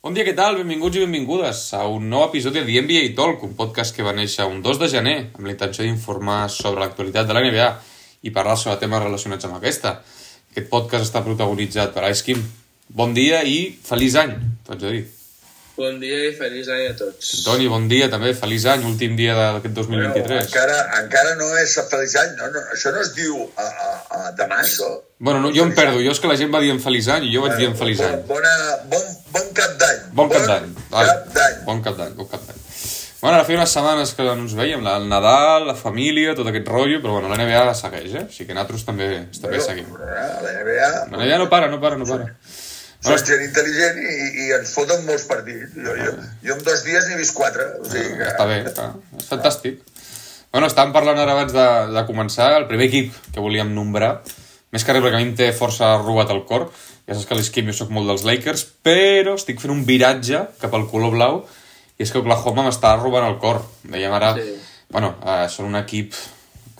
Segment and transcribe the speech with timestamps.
[0.00, 0.54] Bon dia, què tal?
[0.56, 4.46] Benvinguts i benvingudes a un nou episodi de NBA Talk, un podcast que va néixer
[4.48, 7.68] un 2 de gener amb la intenció d'informar sobre l'actualitat de la NBA
[8.24, 9.98] i parlar sobre temes relacionats amb aquesta.
[10.54, 12.40] Aquest podcast està protagonitzat per Ice Kim.
[12.88, 15.04] Bon dia i feliç any, tots a dir.
[15.80, 17.28] Bon dia i feliç any a tots.
[17.40, 20.26] Toni, bon dia també, feliç any, últim dia d'aquest 2023.
[20.26, 23.88] Bueno, encara, encara no és feliç any, no, no, això no es diu a, a,
[24.18, 24.90] a demà, això.
[25.24, 27.32] Bueno, no, jo em perdo, jo és que la gent va dient feliç any i
[27.32, 28.20] jo vaig dient feliç any.
[28.28, 28.52] Bona,
[28.92, 30.02] bon, bon cap d'any.
[30.20, 30.70] Bon cap d'any.
[30.92, 31.60] Bon cap d'any.
[31.70, 32.64] Bon cap d'any, bon cap d'any.
[33.20, 36.68] Bueno, ara feia unes setmanes que no ens veiem, el Nadal, la família, tot aquest
[36.68, 38.26] rotllo, però bueno, la NBA segueix, eh?
[38.26, 39.08] Així que nosaltres també,
[39.40, 39.88] també seguim.
[39.96, 40.90] La NBA...
[41.08, 42.34] La NBA no para, no para, no para.
[43.00, 45.72] Són gent intel·ligent i, i ens foten molts partits.
[45.72, 46.10] Jo, jo,
[46.44, 47.64] jo en dos dies n'he vist quatre.
[47.80, 48.26] O sigui que...
[48.28, 49.78] Està bé, està, és fantàstic.
[50.52, 54.18] Bueno, estàvem parlant ara abans de, de començar el primer equip que volíem nombrar.
[54.74, 56.68] Més que res perquè a mi em té força robat el cor.
[57.08, 60.44] Ja saps que a l'esquip jo sóc molt dels Lakers, però estic fent un viratge
[60.60, 61.40] cap al color blau
[61.96, 63.62] i és que Oklahoma m'està robant el cor.
[63.88, 64.58] Dèiem ara, sí.
[64.92, 66.14] bueno, eh, són un equip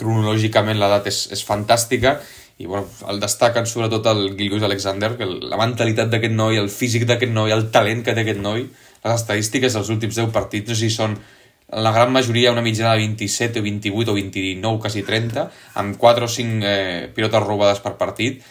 [0.00, 2.18] cronològicament l'edat és, és fantàstica
[2.60, 7.06] i bueno, el destaquen sobretot el Gilgus Alexander, que la mentalitat d'aquest noi, el físic
[7.08, 8.66] d'aquest noi, el talent que té aquest noi,
[9.00, 11.14] les estadístiques dels últims 10 partits, no sé si són
[11.72, 15.46] la gran majoria una mitjana de 27 o 28 o 29, quasi 30,
[15.80, 18.44] amb 4 o 5 eh, pilotes robades per partit,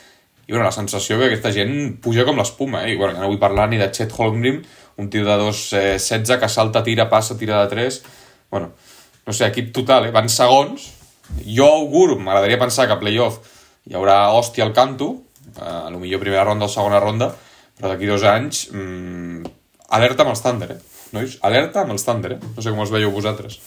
[0.47, 2.95] i bueno, la sensació que aquesta gent puja com l'espuma, eh?
[2.95, 4.63] I bueno, ja no vull parlar ni de Chet Holmgren,
[4.97, 8.01] un tio de 2-16 eh, que salta, tira, passa, tira de 3,
[8.49, 8.73] bueno,
[9.27, 10.11] no sé, equip total, eh?
[10.17, 10.89] Van segons,
[11.45, 15.11] jo auguro, m'agradaria pensar que a playoff hi haurà hòstia al canto,
[15.55, 17.31] eh, a lo millor primera ronda o segona ronda,
[17.77, 19.43] però d'aquí dos anys, mmm,
[19.95, 20.79] alerta amb els Thunder, eh?
[21.15, 22.39] Nois, alerta amb els Thunder, eh?
[22.55, 23.59] No sé com els veieu vosaltres.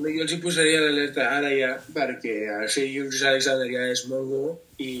[0.00, 4.44] Jo els hi posaria l'alerta ara ja, perquè el Sirius Alexander ja és molt bo
[4.80, 4.92] i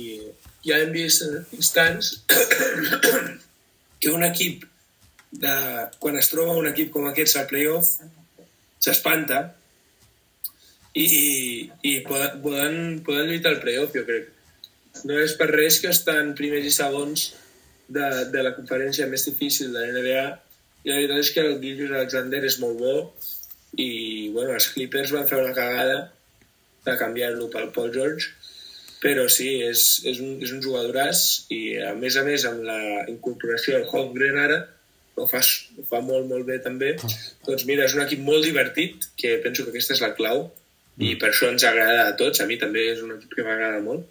[0.66, 1.24] ja hem vist
[1.56, 2.10] instants
[4.00, 4.66] que un equip
[5.30, 5.54] de,
[6.02, 7.94] quan es troba un equip com aquest al playoff
[8.82, 9.40] s'espanta
[10.94, 12.76] i, i poden, poden,
[13.06, 14.30] poden lluitar al playoff, jo crec.
[15.06, 17.28] No és per res que estan primers i segons
[17.88, 20.24] de, de la conferència més difícil de la NBA
[20.82, 22.96] i la veritat és que el Gilgis Alexander és molt bo
[23.78, 25.98] i bueno, els Clippers van fer una cagada
[26.86, 28.32] de canviar-lo pel Paul George.
[29.00, 32.80] Però sí, és, és, un, és un jugadoràs i a més a més amb la
[33.08, 34.58] incorporació del Holmgren ara
[35.20, 36.94] ho fa, ho fa molt, molt bé també.
[37.46, 40.48] Doncs mira, és un equip molt divertit que penso que aquesta és la clau
[40.98, 43.80] i per això ens agrada a tots, a mi també és un equip que m'agrada
[43.84, 44.04] molt.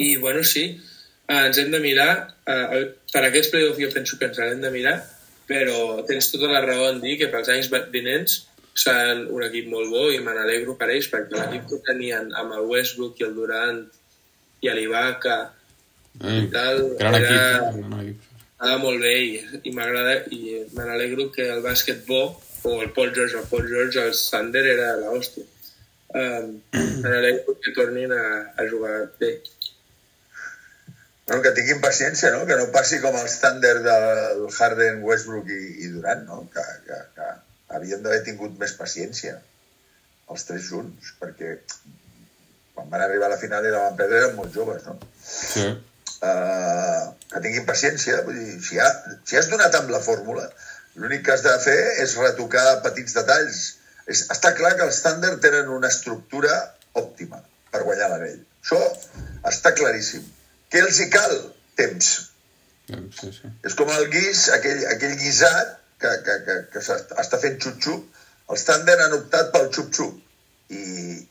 [0.00, 0.64] I, bueno, sí,
[1.28, 2.12] eh, ens hem de mirar,
[2.48, 4.98] eh, per aquests playoffs jo penso que ens hem de mirar,
[5.50, 9.90] però tens tota la raó en dir que pels anys vinents seran un equip molt
[9.90, 13.34] bo i me n'alegro per ells, perquè l'equip que tenien amb el Westbrook i el
[13.34, 13.80] Durant
[14.60, 15.38] i l'Ibaka
[16.20, 18.28] mm, i tal, gran era, equip, gran equip.
[18.60, 20.40] Era molt bé i, i m'agrada i
[20.76, 22.22] me n'alegro que el bàsquet bo
[22.62, 25.46] o el Paul George, el Paul George, el Sander era l'hòstia.
[26.10, 28.24] Um, me n'alegro que tornin a,
[28.58, 29.36] a jugar bé.
[31.26, 32.42] Bueno, que tinguin paciència, no?
[32.48, 36.42] Que no passi com el Thunder del Harden, Westbrook i, i Durant, no?
[36.50, 37.28] Que, que, que
[37.76, 39.36] havien d'haver tingut més paciència
[40.30, 41.54] els tres junts, perquè
[42.74, 44.98] quan van arribar a la final i la van perdre eren molt joves, no?
[45.22, 45.68] Sí.
[46.20, 48.88] Uh, que tinguin paciència, vull dir, si, ha,
[49.26, 50.48] si has donat amb la fórmula,
[50.96, 53.62] l'únic que has de fer és retocar petits detalls.
[54.10, 56.56] És, està clar que els Thunder tenen una estructura
[56.98, 57.38] òptima
[57.70, 58.42] per guanyar l'anell.
[58.60, 58.80] Això
[59.48, 60.26] està claríssim
[60.70, 61.36] què els hi cal?
[61.80, 62.08] Temps.
[62.90, 63.50] Sí, sí.
[63.66, 68.18] És com el guís, aquell, aquell guisat que, que, que, que està fent xup-xup.
[68.50, 70.18] Els Thunder han optat pel xup-xup.
[70.70, 70.82] I,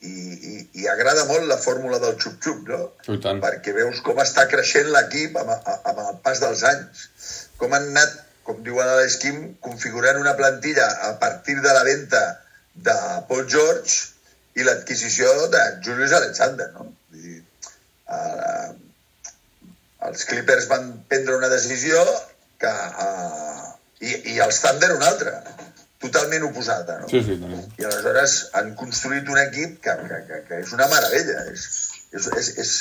[0.03, 0.13] i,
[0.51, 2.79] i, i agrada molt la fórmula del xup-xup, no?
[3.23, 3.39] tant.
[3.43, 7.05] Perquè veus com està creixent l'equip amb, amb el pas dels anys.
[7.61, 8.17] Com han anat,
[8.49, 12.21] com diuen a l'Esquim, configurant una plantilla a partir de la venda
[12.89, 12.95] de
[13.29, 16.87] Paul George i l'adquisició de Julius Alexander, no?
[17.13, 17.41] Vull dir,
[18.09, 18.71] uh,
[20.09, 22.01] els Clippers van prendre una decisió
[22.63, 22.71] que,
[23.05, 23.67] uh,
[24.01, 25.35] i, i els Thunder una altra,
[26.01, 26.97] totalment oposada.
[27.03, 27.11] No?
[27.11, 27.61] Sí, sí, també.
[27.77, 31.45] I aleshores han construït un equip que, que, que, que és una meravella.
[31.53, 31.67] És,
[32.15, 32.73] és, és, és,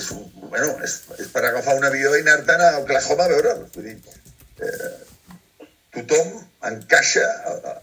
[0.00, 0.10] és,
[0.40, 3.66] bueno, és, és per agafar un avió i anar-te'n a Oklahoma a veure'l.
[3.76, 3.98] Vull dir,
[4.60, 4.92] eh,
[5.94, 6.30] tothom
[6.70, 7.74] encaixa a,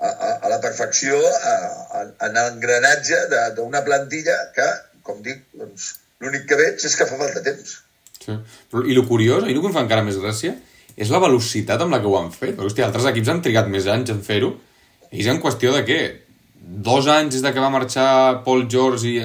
[0.00, 1.54] a, a la perfecció a,
[2.00, 3.20] a, en l'engranatge
[3.58, 4.68] d'una plantilla que,
[5.06, 7.76] com dic, doncs, l'únic que veig és que fa falta temps.
[8.20, 8.36] Sí.
[8.72, 10.56] Però, I el curiós, i el que em fa encara més gràcia,
[11.00, 12.56] és la velocitat amb la que ho han fet.
[12.56, 14.52] Perquè, hòstia, altres equips han trigat més anys en fer-ho.
[15.10, 16.00] Ells en qüestió de què?
[16.60, 19.16] Dos anys des de que va marxar Paul George i,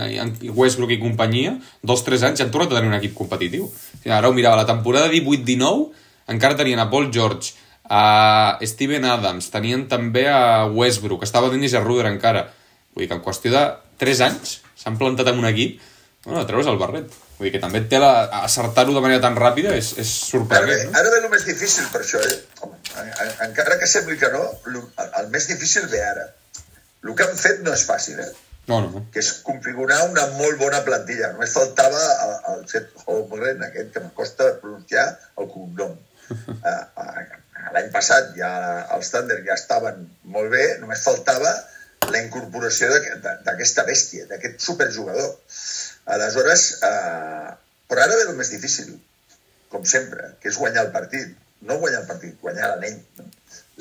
[0.47, 3.67] i Westbrook i companyia, dos, tres anys han tornat a tenir un equip competitiu.
[3.67, 7.53] O sigui, ara ho mirava, la temporada 18-19 encara tenien a Paul George,
[7.85, 12.47] a Steven Adams, tenien també a Westbrook, estava Dennis Ruder encara.
[12.95, 13.65] Vull dir que en qüestió de
[14.01, 15.81] 3 anys s'han plantat en un equip,
[16.25, 17.11] bueno, a treure's el barret.
[17.37, 18.25] Vull dir que també té la...
[18.47, 20.89] acertar-ho de manera tan ràpida és, és Ara sorprenent.
[20.89, 20.99] No?
[21.01, 22.39] ara ve el més difícil per això, eh?
[22.63, 22.79] Home,
[23.45, 26.25] encara que sembli que no, el més difícil ve ara.
[27.05, 28.31] El que han fet no és fàcil, eh?
[28.65, 29.03] No, no.
[29.13, 31.29] que és configurar una molt bona plantilla.
[31.35, 35.05] Només faltava el, el Chet Holmgren, aquest que em costa pronunciar
[35.37, 35.93] el cognom.
[36.29, 37.23] Uh, uh,
[37.75, 38.49] L'any passat ja
[38.95, 41.51] els Thunder ja estaven molt bé, només faltava
[42.11, 42.89] la incorporació
[43.45, 45.31] d'aquesta bèstia, d'aquest superjugador.
[46.15, 47.55] Aleshores, uh,
[47.89, 48.93] però ara ve el més difícil,
[49.73, 51.33] com sempre, que és guanyar el partit.
[51.65, 52.99] No guanyar el partit, guanyar l'anell.
[53.17, 53.25] No?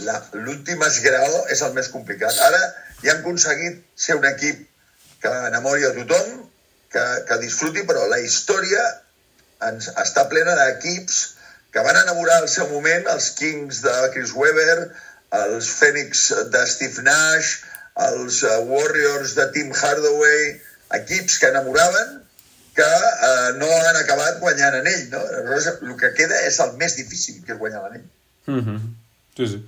[0.06, 2.38] La- L'últim esgraó és el més complicat.
[2.48, 2.60] Ara
[3.02, 4.64] ja han aconseguit ser un equip
[5.22, 6.44] que enamori a tothom,
[6.94, 8.82] que, que disfruti, però la història
[9.68, 11.20] ens està plena d'equips
[11.74, 14.90] que van enamorar al seu moment els Kings de Chris Webber,
[15.34, 17.56] els Phoenix de Steve Nash,
[18.08, 20.52] els eh, Warriors de Tim Hardaway,
[21.00, 22.20] equips que enamoraven
[22.74, 25.02] que eh, no han acabat guanyant anell.
[25.12, 25.22] No?
[25.22, 28.06] Aleshores, el que queda és el més difícil, que és guanyar l'anell.
[28.46, 28.78] Mm -hmm.
[29.36, 29.58] Sí, sí.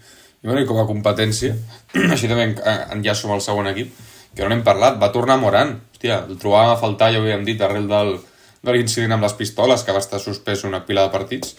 [0.42, 1.54] I, bueno, i com a competència,
[2.14, 2.60] així també en-
[2.96, 3.94] enllaço amb el segon equip,
[4.34, 5.80] que no n'hem parlat, va tornar Moran.
[5.94, 8.20] Hòstia, el trobàvem a faltar, ja ho havíem dit, arrel del,
[8.62, 11.56] de l'incident amb les pistoles, que va estar suspès una pila de partits.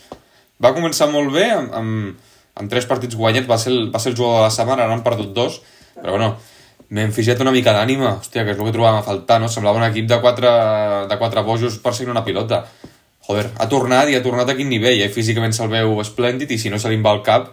[0.63, 4.13] Va començar molt bé, amb, amb, amb tres partits guanyats, va ser, el, va ser
[4.13, 5.59] el jugador de la setmana, ara han perdut dos,
[5.97, 6.31] però bueno,
[6.89, 9.49] ja té una mica d'ànima, hòstia, que és el que trobàvem a faltar, no?
[9.51, 10.49] Semblava un equip de quatre,
[11.09, 12.63] de quatre bojos perseguint una pilota.
[13.27, 15.09] Joder, ha tornat i ha tornat a quin nivell, eh?
[15.11, 17.51] Físicament se'l veu esplèndid i si no se li va al cap,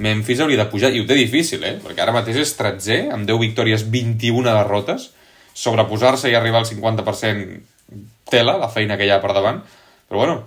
[0.00, 1.74] Memphis hauria de pujar, i ho té difícil, eh?
[1.82, 5.10] Perquè ara mateix és 13, amb 10 victòries, 21 derrotes,
[5.52, 7.60] sobreposar-se i arribar al 50%
[8.32, 9.60] tela, la feina que hi ha per davant.
[10.08, 10.38] Però bueno,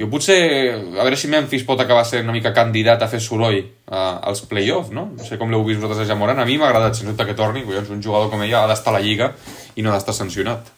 [0.00, 0.40] jo potser,
[0.72, 4.40] a veure si Memphis pot acabar sent una mica candidat a fer soroll uh, als
[4.48, 5.10] play-off, no?
[5.12, 6.40] No sé com l'heu vist vosaltres a Jamoran.
[6.40, 7.66] A mi m'ha agradat, sens dubte, que torni.
[7.66, 9.34] Collons, un jugador com ella ha d'estar a la Lliga
[9.76, 10.72] i no ha d'estar sancionat.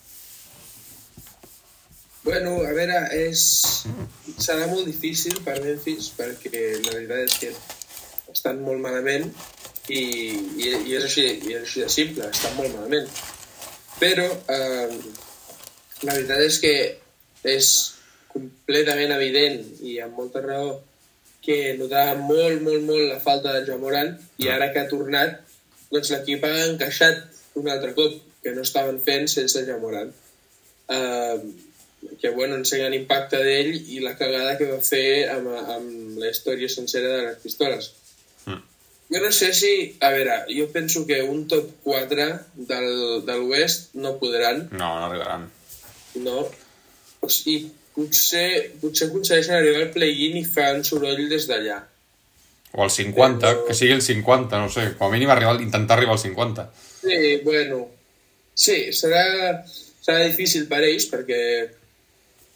[2.27, 3.45] Bueno, a veure, és...
[4.43, 7.55] serà molt difícil per Memphis perquè la veritat és que
[8.35, 9.31] estan molt malament
[9.87, 13.07] i, i, i, és, així, i és així de simple, estan molt malament.
[14.03, 15.01] Però eh,
[16.03, 16.77] la veritat és que
[17.55, 17.75] és
[18.33, 20.81] completament evident i amb molta raó
[21.43, 25.41] que notava molt, molt, molt la falta de Jamoran i ara que ha tornat,
[25.91, 27.25] doncs l'equip ha encaixat
[27.59, 30.13] un altre cop que no estaven fent sense Jamoran.
[30.93, 31.39] Uh,
[32.21, 36.71] que bueno, ensenyen l'impacte d'ell i la cagada que va fer amb, amb la història
[36.71, 37.93] sencera de les pistoles.
[38.47, 38.63] Mm.
[39.15, 39.71] Jo no sé si...
[40.03, 42.27] A veure, jo penso que un top 4
[42.71, 42.91] del,
[43.27, 45.47] de l'Oest no podran, No, no arribaran.
[46.15, 46.49] no?
[47.29, 51.81] Sigui, potser, potser aconsegueixen arribar al play-in i fan soroll des d'allà.
[52.73, 54.95] O al 50, Però- que sigui el 50, no sé.
[54.99, 56.71] Com a mínim arribar, intentar arribar al 50.
[57.03, 57.87] Sí, bueno,
[58.55, 59.25] sí, serà,
[60.01, 61.41] serà difícil per ells perquè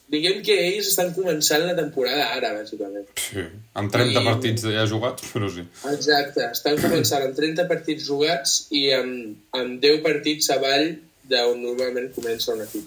[0.08, 3.08] diguem que ells estan començant la temporada ara, bàsicament.
[3.18, 3.42] Sí.
[3.74, 5.64] Amb 30 I- partits ja jugats, però sí.
[5.92, 10.94] Exacte, estan començant amb 30 partits jugats i amb, amb 10 partits avall
[11.28, 12.86] d'on normalment comença un equip.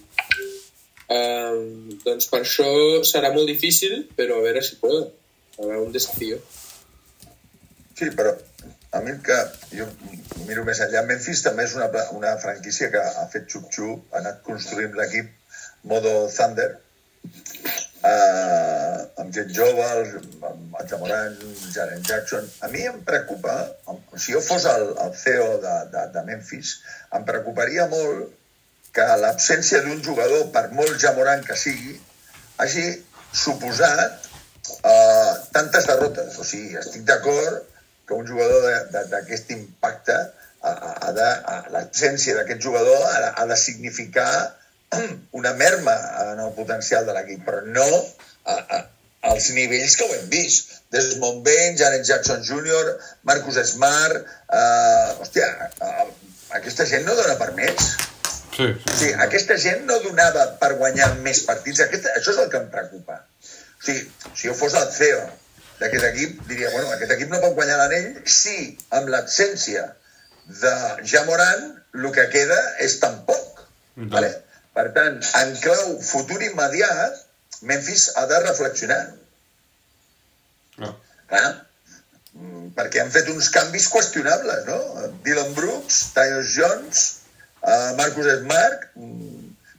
[1.09, 2.69] Um, doncs per això
[3.07, 5.07] serà molt difícil, però a veure si poden.
[5.55, 6.37] Serà un desafió.
[7.97, 8.35] Sí, però
[8.91, 9.37] a mi que
[9.73, 9.87] jo
[10.47, 14.39] miro més enllà, Memphis també és una, una franquícia que ha fet xup-xup, ha anat
[14.45, 15.33] construint l'equip
[15.89, 16.69] modo Thunder,
[18.11, 19.85] eh, amb gent jove,
[20.49, 21.37] amb el Jamoran,
[21.75, 22.49] Jaren Jackson.
[22.65, 23.55] A mi em preocupa,
[24.15, 26.77] si jo fos el, el CEO de, de, de Memphis,
[27.17, 28.38] em preocuparia molt
[28.95, 31.95] que l'absència d'un jugador, per molt Jamoran que sigui,
[32.59, 32.85] hagi
[33.33, 34.29] suposat
[34.83, 36.37] uh, tantes derrotes.
[36.41, 37.65] O sigui, estic d'acord
[38.09, 38.65] que un jugador
[39.13, 40.17] d'aquest impacte
[40.59, 44.31] l'absència d'aquest jugador ha, ha de significar
[45.39, 47.85] una merma en el potencial de l'equip, però no
[48.43, 48.81] a, a,
[49.31, 50.75] als nivells que ho hem vist.
[50.91, 54.25] Desmond Bain, Janet Jackson Jr., Marcus Smart...
[54.49, 55.47] Uh, hòstia,
[55.85, 56.07] uh,
[56.57, 57.91] aquesta gent no dona per més.
[58.59, 61.79] Sí, O sigui, aquesta gent no donava per guanyar més partits.
[61.85, 63.21] Aquesta, això és el que em preocupa.
[63.21, 64.01] O sigui,
[64.33, 65.21] si jo fos el CEO
[65.79, 68.57] d'aquest equip, diria, bueno, aquest equip no pot guanyar l'anell si,
[68.97, 69.85] amb l'absència
[70.59, 70.73] de
[71.07, 73.63] Jamoran, el que queda és tan poc.
[73.95, 74.11] Doncs.
[74.17, 74.33] Vale?
[74.75, 77.23] Per tant, en clau futur immediat,
[77.69, 78.99] Memphis ha de reflexionar.
[80.83, 80.93] no.
[81.29, 81.49] Clar,
[82.33, 85.09] mm, perquè han fet uns canvis qüestionables, no?
[85.23, 87.07] Dylan Brooks, Tyus Jones,
[87.63, 88.89] uh, Marcus Smart...
[88.95, 89.35] mm,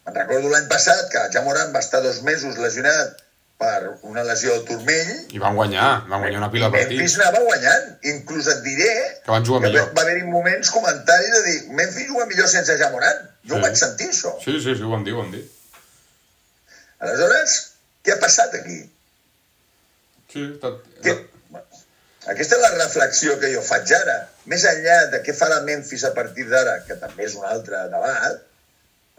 [0.07, 3.19] Me'n recordo l'any passat que Jamoran va estar dos mesos lesionat
[3.61, 7.19] per una lesió al turmell I van guanyar, van guanyar una pila de Memphis partits.
[7.21, 7.91] anava guanyant.
[8.15, 8.89] Inclús et diré
[9.27, 9.93] Que van jugar que millor.
[9.95, 13.21] va haver-hi moments, comentaris de dir Memphis juga millor sense Jamoran.
[13.45, 13.59] Jo Sí.
[13.59, 14.33] ho vaig sentir, això.
[14.43, 15.45] Sí, sí, sí, ho vam dir, ho vam dir.
[17.01, 17.59] Aleshores,
[18.05, 18.81] què ha passat aquí?
[20.33, 20.81] Sí, tot...
[21.05, 21.15] Què?
[22.29, 24.19] Aquesta és la reflexió que jo faig ara.
[24.53, 28.43] Més enllà de què farà Memphis a partir d'ara, que també és un altre debat,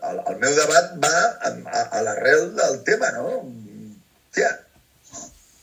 [0.09, 3.41] el, el meu debat va a, a, a l'arrel del tema, no?
[3.41, 4.51] Hòstia,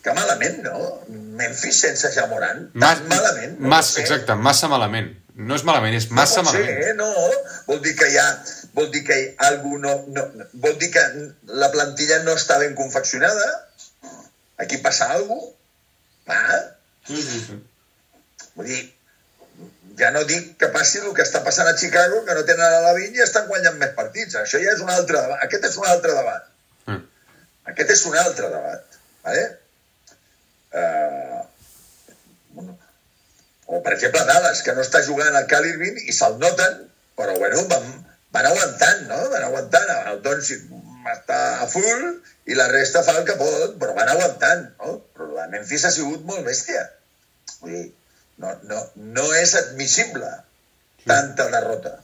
[0.03, 0.83] que malament, no?
[1.39, 3.57] Memphis sense Jamoran, tan malament.
[3.59, 5.15] no Mas, exacte, massa malament.
[5.39, 6.83] No és malament, és massa no malament.
[6.83, 6.95] Ser?
[6.99, 7.09] No,
[7.71, 8.31] vol dir que hi ha...
[8.79, 10.25] Vol dir que hi ha algú no, no,
[10.63, 11.03] vol dir que
[11.59, 13.47] la plantilla no està ben confeccionada.
[14.63, 15.55] Aquí passa alguna cosa.
[16.29, 16.59] Ah.
[17.09, 18.81] Vull dir,
[19.99, 22.83] ja no dic que passi el que està passant a Chicago, que no tenen a
[22.87, 24.37] la vinya i estan guanyant més partits.
[24.41, 25.41] Això ja és un altre debat.
[25.47, 26.51] Aquest és un altre debat.
[26.87, 27.07] Mm.
[27.73, 28.99] Aquest és un altre debat.
[29.27, 29.47] Vale?
[30.79, 31.41] Uh,
[33.69, 36.85] o, per exemple, Dallas, que no està jugant al Cal Irving i se'l noten,
[37.19, 37.89] però, bueno, van,
[38.37, 39.19] van aguantant, no?
[39.33, 39.91] Van aguantant.
[40.13, 40.69] El Doncic
[41.13, 42.05] està a full
[42.49, 44.95] i la resta fa el que pot, però van aguantant, no?
[45.17, 46.87] Però la Memphis ha sigut molt bèstia.
[46.87, 46.98] Dir,
[47.65, 48.83] no, no,
[49.15, 50.31] no és admissible
[51.09, 51.99] tanta derrota.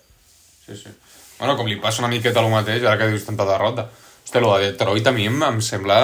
[0.65, 0.91] Sí, sí.
[1.39, 3.89] Bueno, com li passa una miqueta el mateix, ara que dius tanta derrota.
[4.25, 5.99] Hòstia, lo de Detroit a mi em, em sembla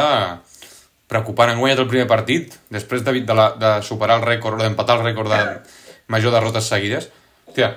[1.10, 1.50] preocupant.
[1.50, 5.06] Han guanyat el primer partit, després de, de, la, de superar el rècord, d'empatar el
[5.08, 5.40] rècord de
[6.12, 7.08] major derrotes seguides.
[7.48, 7.70] Hòstia,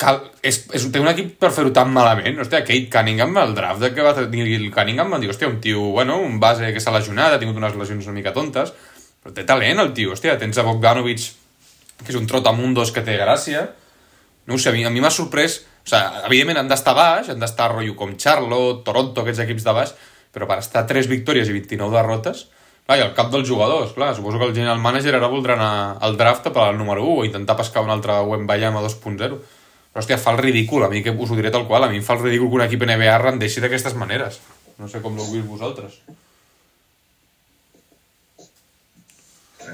[0.00, 2.40] cal, és, és, té un equip per fer-ho tan malament.
[2.42, 5.90] Hòstia, Kate Cunningham, el draft que va tenir el Cunningham, van dir, hòstia, un tio,
[5.96, 8.74] bueno, un base que s'ha lesionat, ha tingut unes lesions una mica tontes,
[9.22, 11.26] però té talent el tio, hòstia, tens a Bogdanovic,
[12.00, 13.66] que és un trotamundos que té gràcia,
[14.48, 17.70] no ho sé, a mi m'ha sorprès, o sigui, evidentment han d'estar baix, han d'estar
[17.72, 19.92] rotllo com Charlotte, Toronto, aquests equips de baix,
[20.32, 22.46] però per estar 3 victòries i 29 derrotes,
[22.86, 25.98] clar, i al cap dels jugadors, clar, suposo que el general manager ara voldrà anar
[26.00, 29.40] al draft per al número 1 o intentar pescar un altre Wembayama 2.0.
[29.90, 31.98] Però, hòstia, fa el ridícul, a mi que us ho diré tal qual, a mi
[31.98, 34.38] em fa el ridícul que un equip NBA rendeixi d'aquestes maneres.
[34.78, 35.98] No sé com l'heu vist vosaltres.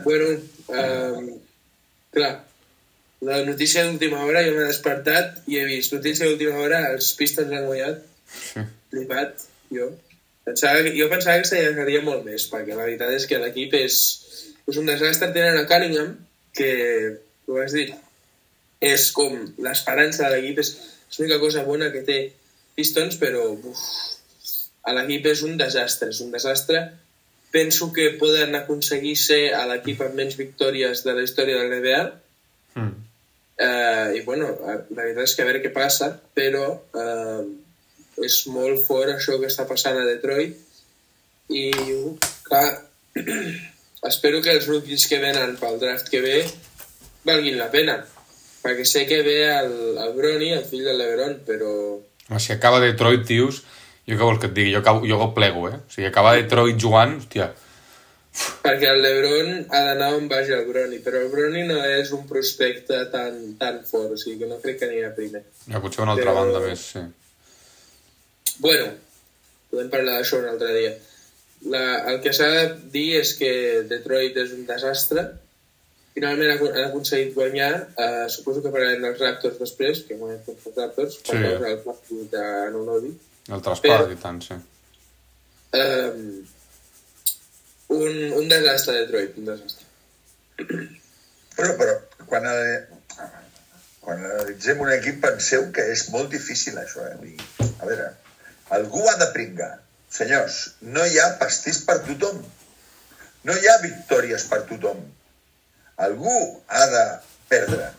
[0.05, 0.27] Bueno,
[0.69, 1.35] eh,
[2.13, 2.33] clar,
[3.21, 7.53] la notícia d'última hora, jo m'he despertat i he vist notícia d'última hora, els Pistons
[7.53, 8.03] han guanyat.
[8.91, 9.91] Flipat, jo.
[10.47, 13.97] Pensava, que- jo pensava que s'allargaria molt més, perquè la veritat és que l'equip és,
[14.69, 15.33] és un desastre.
[15.35, 16.13] Tenen a Cunningham,
[16.55, 16.71] que,
[17.49, 17.95] ho has dit,
[18.81, 20.71] és com l'esperança de l'equip, és,
[21.11, 22.19] és l'única cosa bona que té
[22.77, 23.83] Pistons, però uf,
[24.87, 26.85] a l'equip és un desastre, és un desastre.
[27.55, 32.05] Penso que poden aconseguir ser a l'equip amb menys victòries de la història de l'NBA,
[32.77, 33.05] Mm.
[33.59, 37.45] Eh, I bueno, la veritat és que a veure què passa, però eh,
[38.27, 40.59] és molt fort això que està passant a Detroit
[41.57, 41.71] i
[42.45, 42.67] clar,
[44.11, 46.43] espero que els rookies que venen pel draft que ve
[47.25, 47.97] valguin la pena
[48.61, 49.73] perquè sé que ve el,
[50.05, 51.73] el Brony, el fill del Lebron, però
[52.43, 53.63] si acaba Detroit, tios,
[54.07, 54.73] jo què vols que et digui?
[54.75, 55.79] Jo, acabo, jo plego, eh?
[55.81, 57.49] O sigui, acaba Detroit jugant, hòstia,
[58.63, 62.27] perquè el Lebron ha d'anar on vagi el Brony, però el Brony no és un
[62.29, 65.43] prospecte tan, tan fort, o sigui que no crec que anirà primer.
[65.71, 67.01] ja potser una altra Però- banda més, sí.
[68.59, 68.91] Bueno,
[69.71, 70.93] podem parlar d'això un altre dia.
[71.73, 71.83] La,
[72.13, 73.51] el que s'ha de dir és que
[73.91, 75.25] Detroit és un desastre.
[76.17, 77.73] Finalment han aconseguit guanyar.
[77.97, 81.43] Uh, suposo que parlarem dels Raptors després, que han guanyat contra els Raptors, per Sí.
[81.43, 83.11] causa del partit de Anunobi.
[83.53, 84.57] El traspàs Però- i tant, sí.
[85.77, 86.47] Um,
[87.97, 89.85] un, un desastre, Detroit, un desastre.
[91.57, 91.95] Però, però
[92.27, 93.27] quan, eh,
[94.03, 97.07] quan analitzem un equip penseu que és molt difícil això.
[97.13, 97.37] Eh?
[97.81, 98.09] A veure,
[98.79, 99.73] algú ha de pringar.
[100.17, 100.59] Senyors,
[100.97, 102.41] no hi ha pastís per tothom.
[103.47, 105.03] No hi ha victòries per tothom.
[106.07, 106.35] Algú
[106.67, 107.05] ha de
[107.51, 107.93] perdre.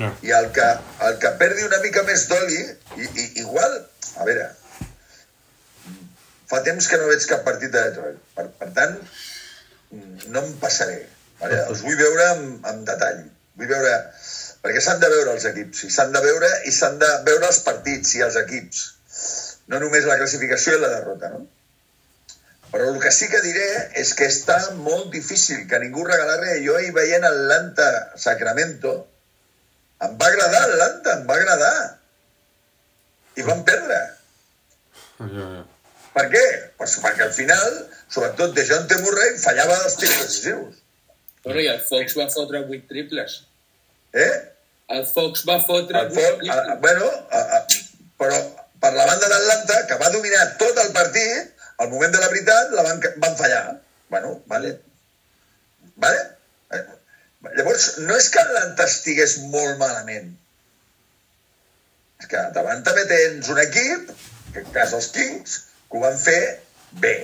[0.00, 0.10] No.
[0.22, 0.66] I el que,
[1.06, 2.60] el que perdi una mica més d'oli,
[2.96, 3.72] i, i, igual,
[4.16, 4.48] a veure,
[6.50, 8.18] fa temps que no veig cap partit de Detroit.
[8.36, 8.96] Per, per tant,
[10.34, 11.02] no em passaré.
[11.40, 11.60] Vale?
[11.72, 13.24] Els vull veure amb, amb detall.
[13.60, 13.96] Vull veure...
[14.60, 17.62] Perquè s'han de veure els equips, i s'han de veure i s'han de veure els
[17.64, 18.82] partits i els equips.
[19.72, 21.46] No només la classificació i la derrota, no?
[22.70, 23.68] Però el que sí que diré
[24.02, 26.60] és que està molt difícil, que ningú regala res.
[26.66, 28.92] Jo ahir veient Atlanta-Sacramento,
[30.06, 31.72] em va agradar Atlanta, em va agradar.
[33.40, 33.98] I van perdre.
[35.20, 35.64] Jo, jo.
[36.14, 36.44] Per què?
[36.80, 37.74] Pues perquè al final,
[38.12, 38.98] sobretot de John T.
[39.04, 40.80] Murray, fallava els tirs decisius.
[41.44, 43.36] Bueno, i el Fox va fotre 8 triples.
[44.12, 44.32] Eh?
[44.96, 46.74] El Fox va fotre El 8 Fox, a, triples.
[46.74, 47.60] a, bueno, a, a,
[48.20, 48.40] però
[48.82, 52.74] per la banda d'Atlanta, que va dominar tot el partit, al moment de la veritat
[52.76, 53.64] la van, van fallar.
[54.12, 54.74] Bueno, vale.
[56.00, 56.20] Vale?
[56.74, 56.84] Eh,
[57.56, 60.34] Llavors, no és que l'Atlanta estigués molt malament.
[62.20, 65.56] És que davant també tens un equip, en aquest cas els Kings,
[65.90, 66.40] que ho van fer
[67.02, 67.14] bé.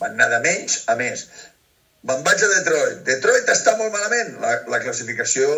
[0.00, 1.26] Van anar de menys a més.
[2.06, 3.00] Me'n vaig a Detroit.
[3.08, 4.36] Detroit està molt malament.
[4.42, 5.48] La, la classificació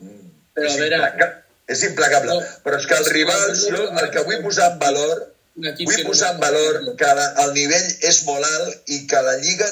[0.00, 1.28] mm, Però, és, veure- implaca,
[1.70, 2.34] és implacable.
[2.40, 2.56] No.
[2.64, 5.28] Però és que els rivals, jo el que vull posar en valor,
[5.60, 8.48] Un equip vull que no posar en va- valor que la, el nivell és molt
[8.48, 9.68] alt i que la lliga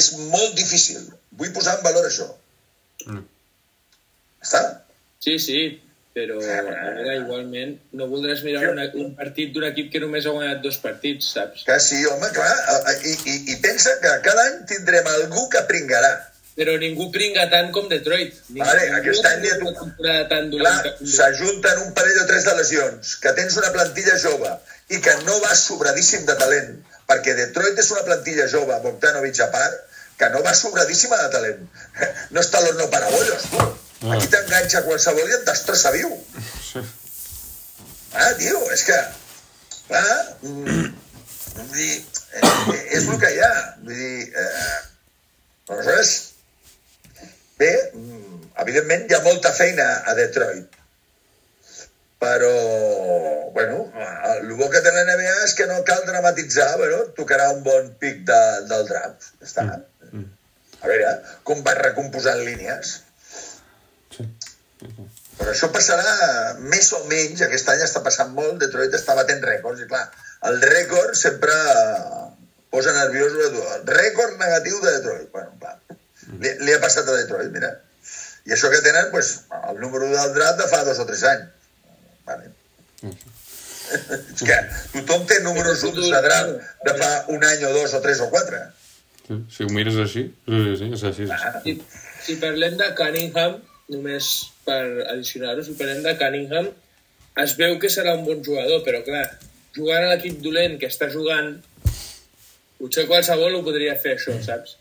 [0.00, 1.04] és molt difícil.
[1.38, 2.26] Vull posar en valor això.
[3.06, 3.22] Mm.
[4.42, 4.62] Està?
[5.22, 5.60] Sí, sí,
[6.18, 10.34] però a veure, igualment no voldràs mirar una, un partit d'un equip que només ha
[10.34, 11.62] guanyat dos partits, saps?
[11.68, 12.50] Que sí, home, clar.
[13.06, 16.10] I, i, i pensa que cada any tindrem algú que pringarà.
[16.58, 18.34] Però ningú pringa tant com Detroit.
[18.50, 20.90] Ningú, Vale, aquest ningú ha any ja tu- temporada tan dolenta.
[21.14, 24.56] s'ajunten un parell o tres de lesions, que tens una plantilla jove
[24.90, 26.72] i que no va sobradíssim de talent,
[27.06, 29.78] perquè Detroit és una plantilla jove, Bogdanovic a part,
[30.18, 31.62] que no va sobradíssima de talent.
[32.34, 33.62] No està l'horno para bollos, tu.
[33.98, 36.12] Aquí t'enganxa qualsevol i et destrossa viu.
[36.62, 36.82] Sí.
[38.14, 38.98] Ah, tio, és que...
[39.88, 40.84] Clar, mm,
[41.56, 41.94] vull dir,
[42.38, 43.52] eh, és el que hi ha.
[43.82, 44.76] Vull dir, eh,
[45.72, 46.12] aleshores,
[47.58, 50.78] bé, mm, evidentment hi ha molta feina a Detroit.
[52.22, 52.54] Però,
[53.54, 53.82] bueno,
[54.34, 57.92] el bo que té la NBA és que no cal dramatitzar, bueno, tocarà un bon
[57.98, 58.40] pic de,
[58.70, 59.30] del draft.
[59.42, 59.68] Ja està.
[60.78, 61.12] A veure,
[61.46, 62.98] com va recomposant línies.
[64.78, 66.12] Però això passarà
[66.60, 70.04] més o menys, aquest any està passant molt, Detroit està batent rècords, i clar,
[70.50, 71.54] el rècord sempre
[72.70, 75.30] posa nerviós el rècord negatiu de Detroit.
[75.32, 75.78] Bueno, clar,
[76.38, 77.72] li, li ha passat a Detroit, mira.
[78.48, 79.32] I això que tenen, pues,
[79.70, 81.48] el número del draft de fa dos o tres anys.
[82.28, 82.52] Vale.
[83.88, 84.56] És que
[84.94, 88.28] tothom té números uns de draft de fa un any o dos o tres o
[88.32, 88.60] quatre.
[89.26, 91.26] Sí, si ho mires així, sí, sí, sí, és així.
[91.28, 91.74] És així.
[91.88, 93.58] Si, si parlem de Cunningham,
[93.92, 94.30] només
[94.68, 96.68] per addicionar-ho, si parlem de Cunningham,
[97.44, 99.24] es veu que serà un bon jugador, però clar,
[99.76, 101.54] jugant a l'equip dolent que està jugant,
[102.78, 104.76] potser qualsevol ho podria fer això, saps?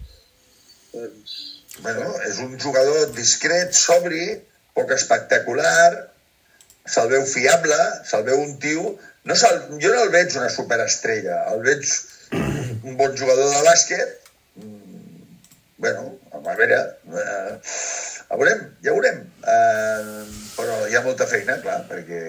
[0.94, 1.38] Doncs...
[1.78, 4.24] Bueno, és un jugador discret, sobri,
[4.78, 6.08] poc espectacular,
[6.90, 7.78] se'l veu fiable,
[8.10, 8.96] se'l veu un tio...
[9.28, 11.84] No se'l, jo no el veig una superestrella, el veig
[12.88, 14.14] un bon jugador de bàsquet.
[14.64, 14.78] Mm,
[15.78, 16.17] Bueno,
[16.50, 16.80] a veure,
[17.22, 17.54] eh,
[18.30, 19.22] a veurem, ja veurem.
[19.56, 20.24] Eh,
[20.58, 22.22] però hi ha molta feina, clar, perquè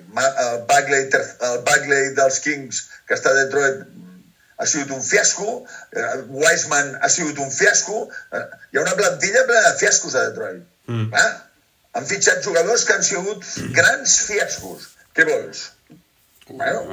[0.00, 1.06] el Bagley,
[1.50, 3.84] el Bagley dels Kings, que està a Detroit,
[4.56, 9.44] ha sigut un fiasco, eh, Wiseman ha sigut un fiasco, eh, hi ha una plantilla
[9.48, 10.62] plena de fiascos a Detroit.
[10.86, 11.08] Mm.
[11.12, 11.32] Ah,
[11.96, 13.44] han fitxat jugadors que han sigut
[13.76, 14.92] grans fiascos.
[15.16, 15.70] Què vols?
[16.48, 16.84] Bueno,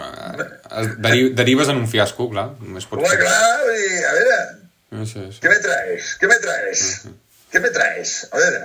[1.37, 2.47] derives en un fiasco, clar.
[2.59, 3.19] Només pot ser.
[3.21, 4.37] clar, a veure,
[4.93, 5.39] Sí, sí.
[5.41, 6.15] ¿qué me traes?
[6.19, 7.01] ¿Qué me traes?
[7.51, 8.27] ¿Qué me traes?
[8.31, 8.59] A veure,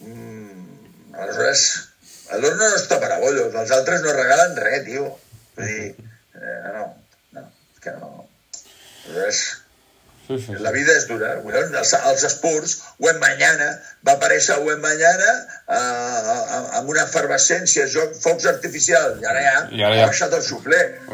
[0.00, 1.64] mm, aleshores,
[2.40, 5.10] l'horno no està per a bollos, els altres no regalen res, tio.
[5.58, 5.90] Vull dir,
[6.40, 6.86] eh, no,
[7.36, 8.10] no, és que no.
[9.04, 9.42] Aleshores,
[10.26, 10.58] sí, sí, sí.
[10.64, 11.34] La vida és dura.
[11.60, 13.70] Els, els Spurs, Wembanyana,
[14.08, 15.32] va aparèixer Wembanyana
[15.78, 20.36] eh, amb una efervescència, joc, focs artificials, i ara ja, I ara ja- ha baixat
[20.40, 20.44] el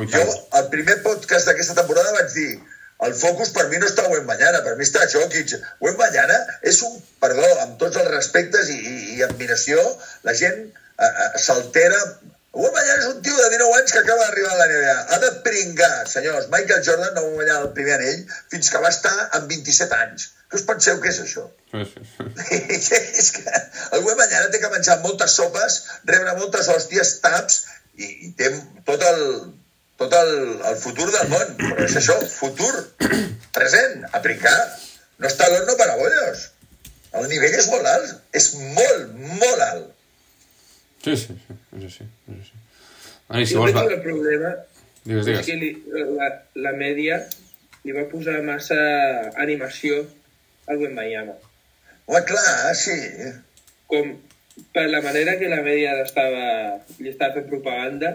[0.01, 0.27] i jo,
[0.59, 2.53] al primer podcast d'aquesta temporada vaig dir
[3.07, 5.55] el focus per mi no està Wembanyana, per mi està Jokic.
[5.85, 6.37] Wembanyana
[6.73, 9.81] és un, perdó, amb tots els respectes i, i, i admiració,
[10.29, 12.01] la gent eh, eh, s'altera
[12.51, 14.95] Wembanyana és un tio de 19 anys que acaba d'arribar a la NBA.
[15.15, 16.49] Ha de pringar, senyors.
[16.51, 20.25] Michael Jordan no va guanyar el primer anell fins que va estar amb 27 anys.
[20.51, 21.45] Què us penseu que és això?
[21.71, 22.99] Sí, sí, sí.
[23.23, 23.61] és que
[23.95, 25.79] el Wembanyana té que menjar moltes sopes,
[26.11, 27.61] rebre moltes hòsties, taps,
[27.95, 28.51] i, i té
[28.89, 29.23] tot el,
[30.01, 30.33] tot el,
[30.71, 31.53] el futur del món.
[31.61, 32.73] Però és això, futur,
[33.57, 34.57] present, a pringar.
[35.21, 36.47] No està a l'horno per a bollos.
[37.21, 39.89] El nivell és molt alt, és molt, molt alt.
[41.05, 42.59] Sí, sí, sí, és així, és així.
[43.31, 43.73] Ani, si Jo vols...
[43.73, 43.89] crec Va...
[43.89, 44.51] que el problema
[45.03, 45.47] Digues, és digues.
[45.47, 45.71] que li,
[46.19, 46.29] la,
[46.67, 47.21] la mèdia
[47.87, 48.79] li va posar massa
[49.41, 50.03] animació
[50.71, 51.37] al Wembanyama.
[52.07, 52.97] Home, clar, sí.
[53.91, 54.13] Com
[54.75, 56.45] per la manera que la mèdia estava,
[57.01, 58.13] li estava fent propaganda,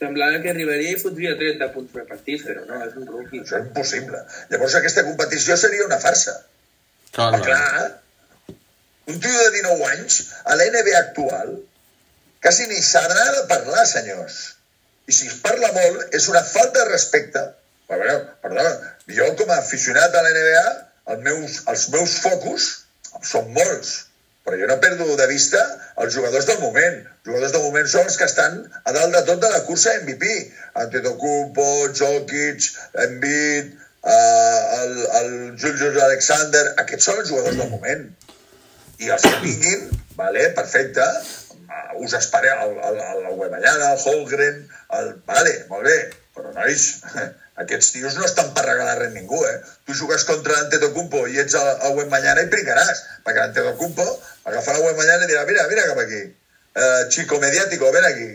[0.00, 3.42] semblava que arribaria i fotria 30 punts per partit, però no, és un rookie.
[3.42, 4.22] Això és impossible.
[4.50, 6.38] Llavors aquesta competició seria una farsa.
[7.14, 7.92] Clar, Ah, clar.
[9.12, 11.58] Un tio de 19 anys, a la NBA actual,
[12.42, 14.38] quasi ni s'ha de parlar, senyors.
[15.06, 17.42] I si es parla molt, és una falta de respecte.
[17.92, 18.64] A veure, perdó,
[19.18, 20.64] jo com a aficionat a la NBA,
[21.12, 22.68] els meus, els meus focus
[23.22, 23.92] són molts.
[24.44, 25.60] Però jo no perdo de vista
[26.04, 26.98] els jugadors del moment.
[27.00, 29.94] Els jugadors del moment són els que estan a dalt de tot de la cursa
[30.02, 30.34] MVP.
[30.82, 32.68] Antetokounmpo, Jokic,
[33.06, 35.30] Embiid, eh, el, el
[35.60, 38.04] Julius Alexander, aquests són els jugadors del moment.
[39.00, 41.06] I els que vinguin, vale, perfecte,
[42.04, 44.60] us espereu el, el, el, Weballana, el Holgren,
[44.98, 45.10] el...
[45.26, 45.96] Vale, molt bé,
[46.36, 46.84] però nois,
[47.62, 49.58] aquests tios no estan per regalar res a ningú, eh?
[49.86, 54.06] Tu jugues contra l'Antetokounmpo i ets a, a Wembanyama i pringaràs, perquè l'Antetokounmpo
[54.50, 58.30] agafarà Wembanyama i dirà, mira, mira cap aquí, uh, chico mediático, ven aquí.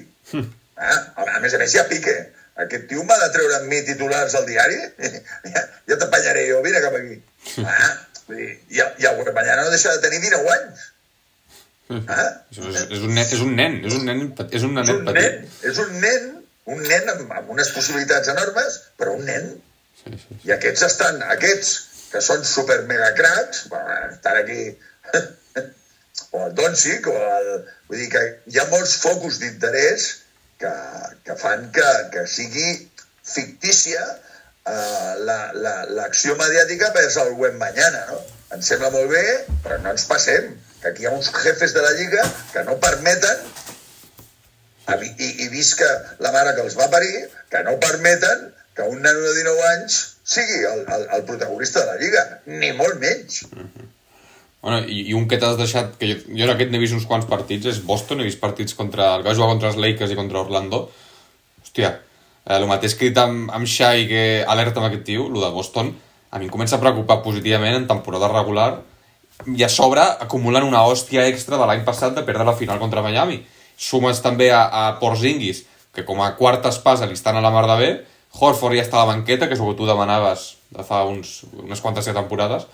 [0.80, 1.00] Ah,
[1.36, 2.16] a més a més, ja pique.
[2.64, 4.80] Aquest tio m'ha de treure amb mi titulars al diari?
[5.54, 7.20] ja, ja t'apanyaré jo, vine cap aquí.
[7.64, 7.92] Ah,
[8.32, 10.88] dir, i, i el Wembanyama no deixa de tenir 19 anys.
[11.90, 14.78] Ah, És, és, és, un nen, és un nen, és un nen, és un és
[14.78, 15.24] nenet un petit.
[15.26, 16.28] nen, és un nen,
[16.76, 19.50] un nen amb, amb unes possibilitats enormes, però un nen.
[20.04, 20.40] Sí, sí.
[20.48, 21.74] I aquests estan, aquests,
[22.12, 24.64] que són super mega cracs, bueno, estan aquí,
[26.32, 27.52] o el Doncic, o el...
[27.90, 30.08] Vull dir que hi ha molts focus d'interès
[30.62, 30.72] que,
[31.26, 32.68] que fan que, que sigui
[33.30, 38.20] fictícia eh, la- la- l'acció la, mediàtica vers el web mañana, no?
[38.56, 39.24] Ens sembla molt bé,
[39.64, 40.52] però no ens passem,
[40.82, 43.42] que aquí hi ha uns jefes de la Lliga que no permeten
[44.98, 45.88] i, i, visca
[46.24, 50.00] la mare que els va parir, que no permeten que un nano de 19 anys
[50.24, 52.26] sigui el, el, el protagonista de la Lliga,
[52.60, 53.44] ni molt menys.
[54.62, 57.08] Bueno, i, i un que t'has deixat, que jo, jo en aquest n'he vist uns
[57.10, 59.16] quants partits, és Boston, he vist partits contra...
[59.16, 60.84] el que va jugar contra els Lakers i contra Orlando.
[61.64, 61.94] Hòstia,
[62.44, 65.40] eh, el mateix que he dit amb, amb Shai, que alerta amb aquest tio, el
[65.40, 65.94] de Boston,
[66.30, 68.72] a mi em comença a preocupar positivament en temporada regular
[69.48, 73.02] i a sobre acumulen una hòstia extra de l'any passat de perdre la final contra
[73.02, 73.40] Miami.
[73.80, 75.64] Sumes també a, a Porzingis,
[75.96, 77.90] que com a quarta espasa li estan a la mar de bé,
[78.36, 81.40] Horford ja està a la banqueta, que és el que tu demanaves de fa uns,
[81.64, 82.68] unes quantes temporades,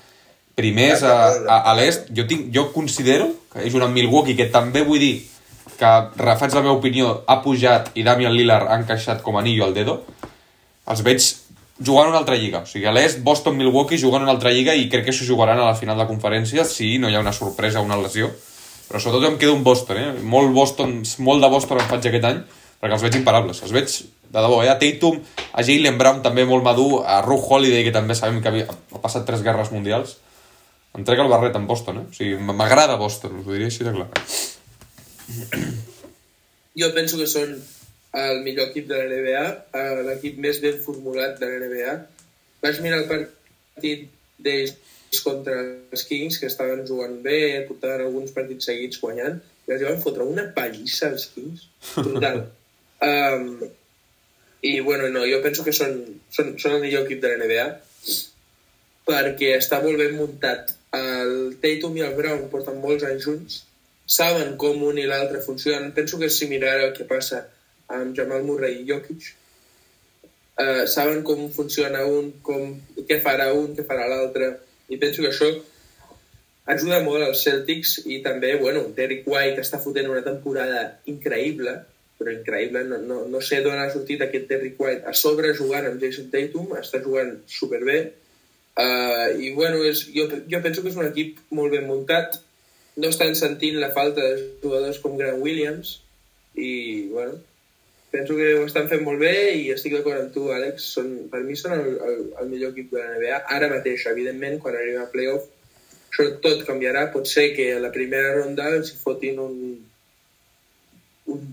[0.55, 1.15] primers a,
[1.45, 5.15] a, a l'est, jo, tinc, jo considero que és una Milwaukee que també vull dir
[5.77, 9.75] que, refaig la meva opinió, ha pujat i Damian Lillard ha encaixat com anillo al
[9.75, 10.01] dedo,
[10.91, 11.23] els veig
[11.79, 12.63] jugant una altra lliga.
[12.63, 15.59] O sigui, a l'est, Boston, Milwaukee jugant una altra lliga i crec que s'ho jugaran
[15.59, 18.31] a la final de conferència si no hi ha una sorpresa o una lesió.
[18.89, 20.11] Però sobretot em quedo un Boston, eh?
[20.21, 22.43] Molt, Boston, molt de Boston em faig aquest any
[22.81, 23.63] perquè els veig imparables.
[23.65, 24.69] Els veig de debò, eh?
[24.69, 25.17] A Tatum,
[25.53, 29.25] a Jalen Brown també molt madur, a Ru Holiday, que també sabem que ha passat
[29.25, 30.17] tres guerres mundials.
[30.95, 32.05] Em trec el barret en Boston, eh?
[32.11, 34.09] O sigui, m'agrada Boston, us ho diria així de clar.
[36.75, 37.53] Jo penso que són
[38.19, 39.43] el millor equip de la NBA,
[39.79, 41.93] eh, l'equip més ben formulat de la NBA.
[42.63, 44.09] Vaig mirar el partit
[44.43, 44.75] d'ells
[45.23, 50.01] contra els Kings, que estaven jugant bé, portaven alguns partits seguits guanyant, i els van
[50.03, 51.67] fotre una pallissa als Kings.
[51.95, 52.45] Brutal.
[53.09, 53.49] um,
[54.65, 55.99] I, bueno, no, jo penso que són,
[56.33, 57.67] són, són el millor equip de la NBA
[59.05, 60.73] perquè està molt ben muntat.
[60.95, 63.57] El Tatum i el Brown porten molts anys junts,
[64.17, 65.93] saben com un i l'altre funcionen.
[65.93, 67.43] Penso que és similar al que passa
[67.93, 69.33] amb Jamal Murray i Jokic.
[70.55, 72.77] Uh, saben com funciona un, com,
[73.09, 74.53] què farà un, què farà l'altre,
[74.89, 75.49] i penso que això
[76.65, 81.75] ajuda molt als Celtics i també, bueno, Derrick White està fotent una temporada increïble,
[82.17, 85.03] però increïble, no, no, no sé d'on ha sortit aquest Derrick White.
[85.05, 87.99] A sobre jugant amb Jason Tatum, està jugant superbé,
[88.81, 92.39] uh, i bueno, és, jo, jo penso que és un equip molt ben muntat,
[92.95, 95.99] no estan sentint la falta de jugadors com Grant Williams,
[96.55, 97.41] i bueno,
[98.15, 100.87] penso que ho estan fent molt bé i estic d'acord amb tu, Àlex.
[100.95, 103.41] Són, per mi són el, el, el millor equip de la NBA.
[103.57, 105.49] Ara mateix, evidentment, quan arriba a playoff,
[106.07, 107.09] això tot canviarà.
[107.11, 109.57] Pot ser que a la primera ronda els fotin un,
[111.35, 111.43] un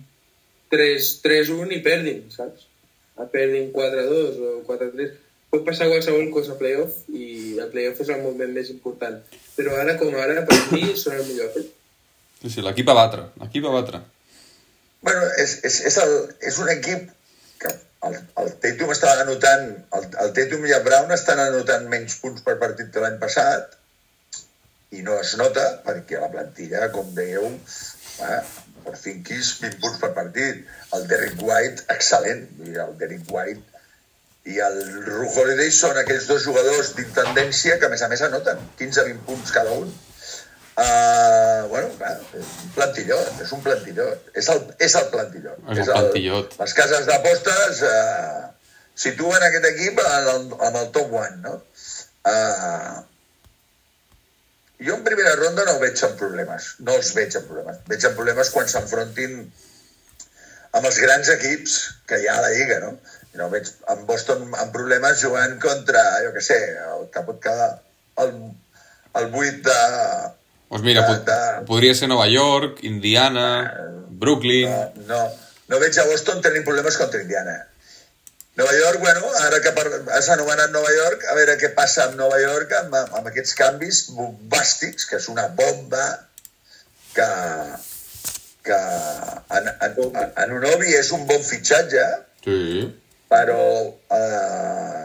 [0.77, 2.69] 3-1 i perdin, saps?
[3.19, 5.19] A perdin 4-2 o 4-3.
[5.53, 9.19] Pot passar qualsevol cosa a playoff i el playoff és el moment més important.
[9.59, 11.59] Però ara com ara, per mi, són el millor.
[11.59, 14.07] Sí, sí, l'equip a batre, l'equip a batre.
[15.03, 16.17] Bueno, és, és, és, el,
[16.51, 17.09] és un equip
[17.63, 17.71] que
[18.09, 22.45] el, el Tatum està anotant, el, el Tatum i el Brown estan anotant menys punts
[22.47, 23.79] per partit que l'any passat
[24.93, 27.49] i no es nota perquè la plantilla, com veieu,
[28.29, 28.41] eh,
[28.85, 30.63] per Finkis, 20 punts per partit.
[30.97, 32.47] El Derrick White, excel·lent.
[32.69, 33.73] El Derrick White
[34.53, 38.59] i el Ru Holiday són aquells dos jugadors d'intendència que, a més a més, anoten
[38.81, 39.93] 15-20 punts cada un.
[40.73, 41.93] Uh, bueno,
[42.39, 44.33] és un plantillot, és un plantillot.
[44.43, 45.63] És el, és el plantillot.
[45.75, 46.59] És un plantillot.
[46.61, 48.43] les cases d'apostes uh,
[49.07, 51.57] situen aquest equip en el, en el top one, no?
[52.29, 53.03] Uh,
[54.83, 56.73] jo en primera ronda no ho veig amb problemes.
[56.87, 57.83] No els veig amb problemes.
[57.91, 59.37] Veig amb problemes quan s'enfrontin
[60.73, 61.77] amb els grans equips
[62.09, 62.93] que hi ha a la Lliga, no?
[63.33, 66.59] I no veig amb Boston amb problemes jugant contra, jo què sé,
[66.97, 67.69] el que pot quedar
[68.25, 68.33] el,
[69.21, 69.79] el 8 de,
[70.73, 73.45] Doncs mira, pod de- podria ser Nova York, Indiana,
[74.23, 74.71] Brooklyn...
[74.71, 75.21] No, no,
[75.69, 77.59] no veig a Boston tenint problemes contra Indiana.
[78.57, 79.71] Nova York, bueno, ara que
[80.17, 84.03] has anomenat Nova York, a veure què passa amb Nova York amb, amb aquests canvis
[84.17, 86.03] bombàstics, que és una bomba
[87.17, 87.29] que,
[88.65, 88.81] que
[89.57, 89.97] en, en,
[90.45, 92.05] en Unovi és un bon fitxatge,
[92.45, 92.85] Sí.
[93.31, 93.65] però
[94.13, 95.05] eh,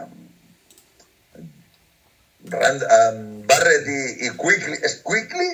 [2.54, 5.48] Rand, um, Barrett i, i Quickly, és, Quickly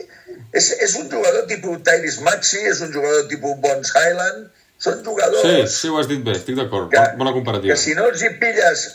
[0.52, 4.50] és, és un jugador tipus Tyrese Maxi, és un jugador tipus Bones Highland,
[4.84, 6.92] són Sí, jugadors sí, ho has dit bé, estic d'acord.
[7.18, 7.72] Bona comparativa.
[7.72, 8.86] que si no els hi pilles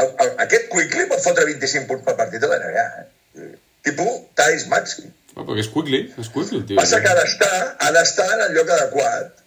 [0.00, 3.48] el, el, aquest Quickly pot fotre 25 punts per partit a la NBA eh?
[3.86, 6.78] tipus Tyrese Maxi Oh, perquè és quickly, és quickly, tio.
[6.80, 9.44] Passa que ha d'estar, ha d'estar en el lloc adequat.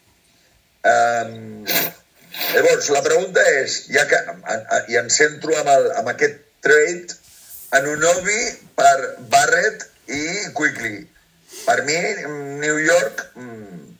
[0.93, 1.65] Um,
[2.53, 4.21] llavors, la pregunta és, ja que
[4.93, 7.19] i em centro amb, el, amb aquest trade,
[7.77, 8.39] en Unovi
[8.77, 8.97] per
[9.33, 11.01] Barrett i Quickly.
[11.63, 11.97] Per mi,
[12.61, 13.93] New York, mm,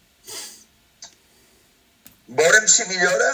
[2.40, 3.32] veurem si millora,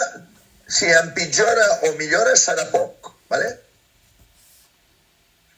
[0.66, 3.50] si empitjora o millora serà poc, ¿vale?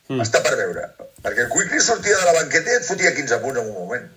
[0.08, 0.20] Mm.
[0.24, 0.88] Està per veure.
[1.22, 4.10] Perquè el Quickly sortia de la banqueta i et fotia 15 punts en un moment.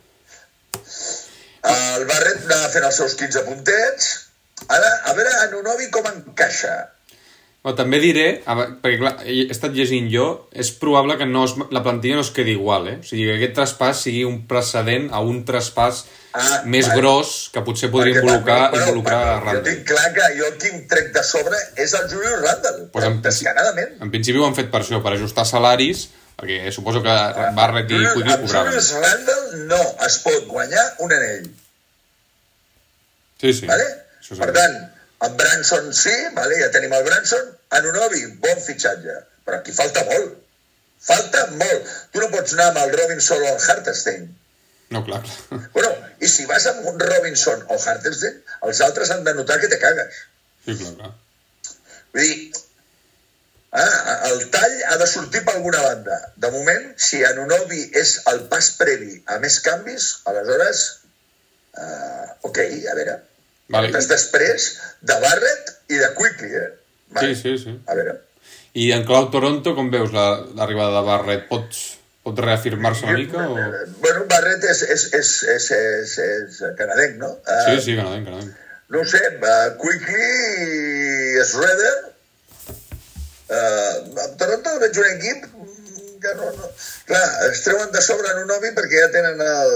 [1.66, 4.12] El Barret anava fent els seus 15 puntets.
[4.66, 6.76] Ara, a veure, en Unovi com encaixa.
[7.66, 11.82] Però també diré, perquè clar, he estat llegint jo, és probable que no es, la
[11.82, 13.00] plantilla no es quedi igual, eh?
[13.02, 16.04] O sigui, que aquest traspàs sigui un precedent a un traspàs
[16.36, 17.00] Ah, més vale.
[17.00, 19.64] gros que potser podria Perquè, involucrar, bueno, involucrar Jo Randall.
[19.70, 22.82] tinc clar que jo el que em trec de sobre és el Julius Randall.
[22.92, 23.94] Pues en, descaradament.
[24.04, 27.16] en principi ho han fet per això, per ajustar salaris, perquè suposo que
[27.56, 28.68] Barrett i Quickly amb cobraven.
[28.68, 31.48] Julius Randall no es pot guanyar un anell.
[33.40, 33.66] Sí, sí.
[33.72, 33.88] Vale?
[34.36, 34.76] Per tant,
[35.30, 36.60] en Branson sí, vale?
[36.60, 37.55] ja tenim el Branson.
[37.78, 39.20] En Unovi, bon fitxatge.
[39.46, 40.34] Però aquí falta molt.
[41.06, 41.94] Falta molt.
[42.14, 44.28] Tu no pots anar amb el Robinson o el Hartenstein.
[44.94, 45.22] No, clar.
[45.74, 49.70] Bueno, i si vas amb un Robinson o Hartenstein, els altres han de notar que
[49.72, 50.22] te cagues.
[50.66, 51.12] Sí, clar, clar.
[52.16, 52.36] Vull dir,
[53.82, 56.20] ah, el tall ha de sortir per alguna banda.
[56.42, 60.86] De moment, si en Unovi és el pas previ a més canvis, aleshores,
[61.76, 62.62] uh, ok,
[62.94, 63.20] a veure.
[63.68, 63.90] Vale.
[63.90, 64.08] Vale.
[64.08, 64.66] després
[65.10, 66.68] de Barrett i de Quickly, eh?
[67.22, 67.76] Sí, sí, sí.
[67.88, 68.16] A veure.
[68.76, 71.46] I en clau Toronto, com veus la- l'arribada de Barrett?
[71.48, 71.78] Pot,
[72.26, 73.46] pot reafirmar-se una mica?
[73.48, 73.58] O...
[73.58, 77.30] Eh, Bueno, Barrett és, és, és, és, és, és canadenc, no?
[77.46, 78.62] Sí, Eh, sí, canadenc, canadenc.
[78.90, 80.26] No ho sé, uh, Quickly
[81.40, 81.94] i Schroeder.
[83.46, 85.44] Uh, a Toronto veig un equip
[86.22, 86.70] que no, no...
[87.06, 89.76] Clar, es treuen de sobre en un ovi perquè ja tenen el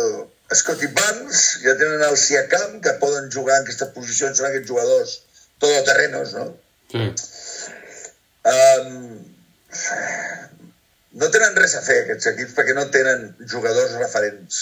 [0.58, 5.12] Scotty Barnes, ja tenen el Siakam, que poden jugar en aquestes posicions, són aquests jugadors
[5.62, 6.48] todoterrenos, no?
[6.90, 7.06] Sí.
[8.50, 9.20] Um,
[11.22, 14.62] no tenen res a fer aquests equips perquè no tenen jugadors referents.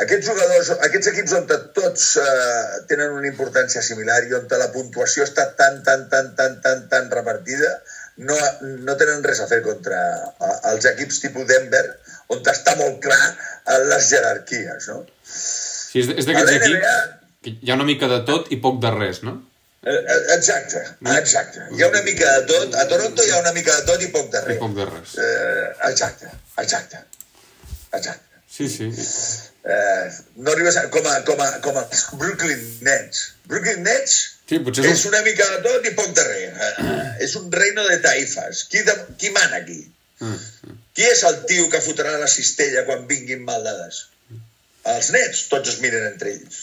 [0.00, 5.26] Aquests jugadors, aquests equips on tots uh, tenen una importància similar i on la puntuació
[5.26, 7.74] està tan, tan, tan, tan, tan, tan repartida,
[8.24, 8.36] no,
[8.86, 10.00] no tenen res a fer contra
[10.72, 11.84] els equips tipus Denver,
[12.32, 13.20] on està molt clar
[13.90, 15.04] les jerarquies, no?
[15.24, 19.22] Sí, és, d'aquests equips que hi ha una mica de tot i poc de res,
[19.24, 19.38] no?
[19.82, 20.80] Eh, eh, Exacte,
[21.16, 21.60] exacte.
[21.72, 22.74] Hi ha una mica de tot.
[22.76, 24.58] A Toronto hi ha una mica de tot i poc de I res.
[24.60, 25.14] poc de res.
[25.16, 26.28] Eh, exacte,
[26.60, 26.98] exacte.
[27.92, 28.42] Exacte.
[28.50, 28.90] Sí, sí.
[29.64, 33.22] Eh, no arribes a, com, a, com, a, com els Brooklyn Nets.
[33.48, 34.18] Brooklyn Nets
[34.50, 35.14] Sí, potser és és un...
[35.14, 36.60] una mica de tot i poc de res.
[36.66, 38.64] Eh, és un reino de taifes.
[38.72, 39.78] Qui, de, qui mana aquí?
[40.20, 44.02] Mm, Qui és el tio que fotrà la cistella quan vinguin mal dades?
[44.90, 46.60] Els nets, tots es miren entre ells.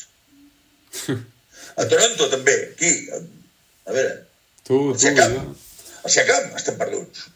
[1.78, 2.56] A Toronto també.
[2.80, 2.94] Qui?
[3.88, 4.16] A veure,
[4.68, 5.34] Tu, tu, Siakam.
[5.34, 5.56] jo.
[6.04, 7.28] a Siakam estem perduts.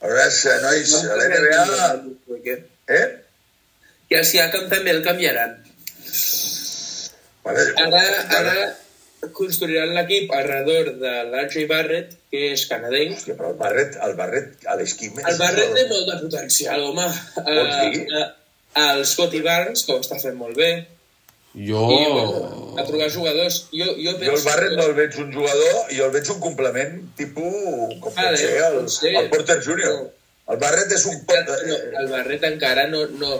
[0.00, 2.58] Aleshores, eh, nois, a la NBA...
[2.98, 3.06] Eh?
[4.12, 5.56] I el Siakam també el canviaran.
[7.44, 8.02] Vale, Ara,
[8.36, 13.16] ara construiran l'equip alrededor de l'Archie Barrett, que és canadenc.
[13.16, 15.16] Hòstia, però el Barret, el Barret a l'esquim...
[15.24, 17.08] El Barrett té molt de potencial, home.
[17.48, 18.04] Vols dir?
[18.04, 20.70] Uh, uh, el Scotty Barnes, que ho està fent molt bé.
[21.58, 21.80] Jo...
[21.90, 23.56] I, bueno, a trobar jugadors.
[23.72, 24.34] Jo, jo Jo penso...
[24.36, 28.30] el Barret no el veig un jugador, jo el veig un complement tipus, com Vale,
[28.30, 29.14] pot ser el, pot ser.
[29.22, 29.98] el Porter Junior.
[30.48, 31.18] El Barret és un...
[31.28, 33.32] pot- No, el Barret encara no, no,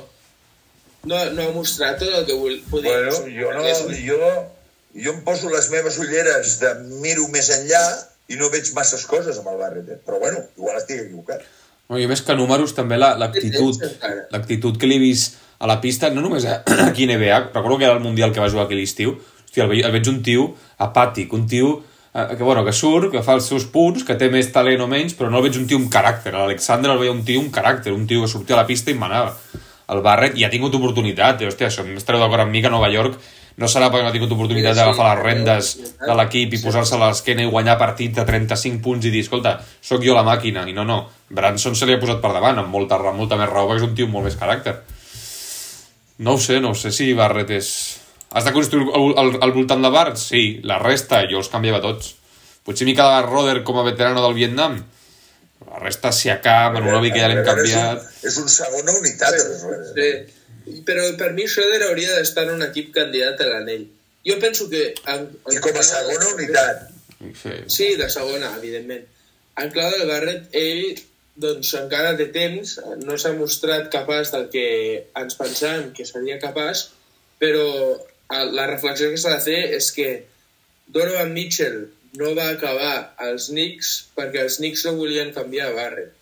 [1.09, 2.97] no, no ha mostrat tot el que vol, podia.
[2.99, 4.33] Bueno, jo, no, jo,
[4.99, 7.85] jo em poso les meves ulleres de miro més enllà
[8.29, 10.01] i no veig masses coses amb el Barret, eh?
[10.05, 11.47] però bueno, igual estic equivocat.
[11.89, 14.27] No, I a més que números també la- l'actitud encara.
[14.35, 16.44] l'actitud que li he vist a la pista, no només
[16.88, 19.64] aquí a NBA, recordo que era el Mundial que va jugar aquí a l'estiu, hòstia,
[19.64, 21.73] el, ve- el veig un tio apàtic, un tio
[22.14, 24.87] eh, que, bueno, que surt, que fa els seus punts, que té més talent o
[24.90, 26.33] menys, però no el veig un tio amb caràcter.
[26.37, 28.94] L'Alexander el veia un tio amb caràcter, un tio que sortia a la pista i
[28.99, 29.35] manava.
[29.88, 32.90] el Barrett i ha tingut oportunitat, i, hòstia, això m'estareu d'acord amb mi que Nova
[32.92, 33.14] York
[33.57, 35.87] no serà perquè no ha tingut oportunitat Sí, sí, d'agafar les rendes sí.
[36.07, 39.55] de l'equip i posar-se a l'esquena i guanyar partits de 35 punts i dir, escolta,
[39.81, 40.99] sóc jo la màquina, i no, no,
[41.33, 43.88] Branson se li ha posat per davant amb molta, ra- molta més raó perquè és
[43.88, 44.77] un tio amb molt més caràcter.
[46.19, 47.73] No ho sé, no ho sé si Barrett és...
[48.37, 50.21] Has de construir al, al, al voltant de Barrett?
[50.21, 52.15] Sí, la resta jo els canviava tots.
[52.67, 54.77] Potser m'hi quedava Roder com a veterano del Vietnam.
[55.69, 58.03] La resta si acaba, Manunovi que ja l'hem canviat...
[58.03, 59.39] És un, és un segona unitat.
[59.39, 59.95] aleshores.
[59.95, 60.81] Sí.
[60.85, 63.87] Però per mi Schroeder hauria d'estar en un equip candidat a l'anell.
[64.27, 64.91] Jo penso que...
[65.09, 66.89] En, en I com a segona unitat.
[67.19, 67.55] Sí.
[67.67, 69.07] Sí, de segona, evidentment.
[69.59, 71.01] En clau del Barret, ell
[71.38, 74.64] doncs, encara té temps, no s'ha mostrat capaç del que
[75.20, 76.88] ens pensàvem que seria capaç,
[77.40, 77.66] però
[78.38, 80.09] el- la reflexió que s'ha de fer és que
[80.88, 81.79] Donovan Mitchell
[82.18, 86.12] no va acabar als Knicks perquè els Knicks no volien canviar a Barret.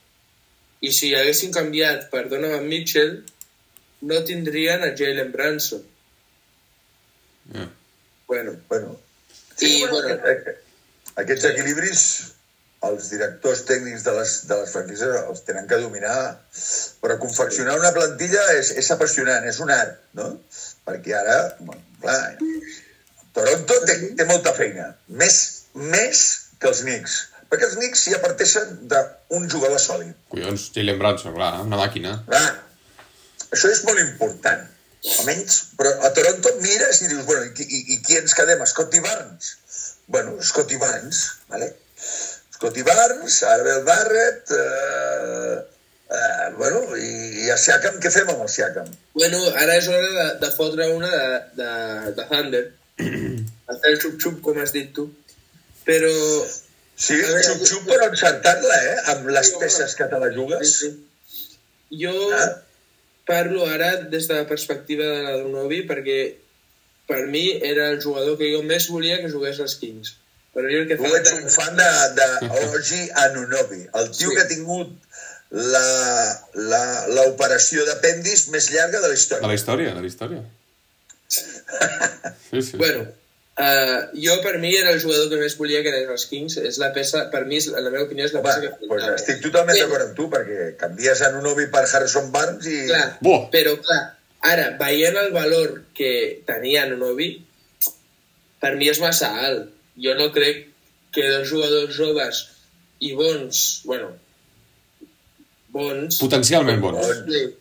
[0.82, 3.22] I si haguessin canviat per Donovan Mitchell,
[4.02, 5.82] no tindrien a Jalen Branson.
[7.54, 7.70] Yeah.
[8.28, 8.98] Bueno, Bueno,
[9.60, 10.56] I, bueno, eh,
[11.22, 12.00] aquests equilibris
[12.88, 16.16] els directors tècnics de les, de les franquícies els tenen que dominar
[17.02, 20.32] però confeccionar una plantilla és, és apassionant, és un art no?
[20.88, 22.20] perquè ara bueno, clar,
[23.36, 25.40] Toronto té, té molta feina més,
[25.74, 26.26] més
[26.60, 27.18] que els Knicks
[27.50, 32.18] perquè els Knicks ja parteixen d'un jugador sòlid Collons, Jalen Branson, clar, una màquina.
[32.30, 32.46] clar,
[33.50, 34.66] això és molt important
[35.06, 38.64] almenys, però a Toronto mires i dius, bueno, i, i, i qui ens quedem?
[38.66, 39.52] Scotty Barnes?
[40.06, 41.22] Bueno, Scotty Barnes,
[41.52, 41.72] vale?
[42.56, 45.56] Scotty Barnes, ara ve el Barrett, eh,
[46.08, 47.10] eh, bueno, i,
[47.44, 48.88] i a Siakam, què fem amb el Siakam?
[49.16, 51.26] Bueno, ara és hora de, de fotre una de,
[51.60, 51.70] de,
[52.16, 52.64] de Thunder.
[53.76, 55.08] Fer el xup-xup, com has dit tu.
[55.86, 56.12] Però...
[56.96, 58.94] Sí, xup-xup però encertar-la, eh?
[59.12, 60.70] Amb les Sí, peces que te la Sí, jugues.
[60.80, 60.88] sí.
[62.00, 62.46] Jo Ah.
[63.28, 66.16] parlo ara des de la perspectiva de la Donovi perquè
[67.06, 70.14] per mi era el jugador que jo més volia que jugués als Kings.
[70.56, 72.26] Però jo el que Tu ets un fan de, de
[72.72, 74.34] Oji Anunobi, el tio Sí.
[74.34, 74.94] que ha tingut
[75.50, 79.46] la- la- l'operació d'apendis més llarga de la De història.
[79.52, 80.42] la història, de la història.
[82.50, 82.76] Sí, sí.
[82.78, 83.02] Bueno,
[83.58, 86.56] uh, jo per mi era el jugador que més volia que anés als Kings.
[86.62, 89.40] És la peça, per mi, la meva opinió és la peça Home, que pues estic
[89.44, 89.82] totalment Sí.
[89.82, 92.84] d'acord amb tu, perquè canvies Anunobi per Harrison Barnes i...
[92.86, 93.18] Clar,
[93.52, 94.02] però clar,
[94.52, 96.12] ara, veient el valor que
[96.46, 97.32] tenia Novi,
[98.62, 99.72] per mi és massa alt.
[100.02, 100.66] Jo no crec
[101.16, 102.42] que dos jugadors joves
[103.00, 104.10] i bons, bueno,
[105.72, 107.00] bons, Potencialment bons.
[107.00, 107.24] Bons.
[107.24, 107.54] Quickley,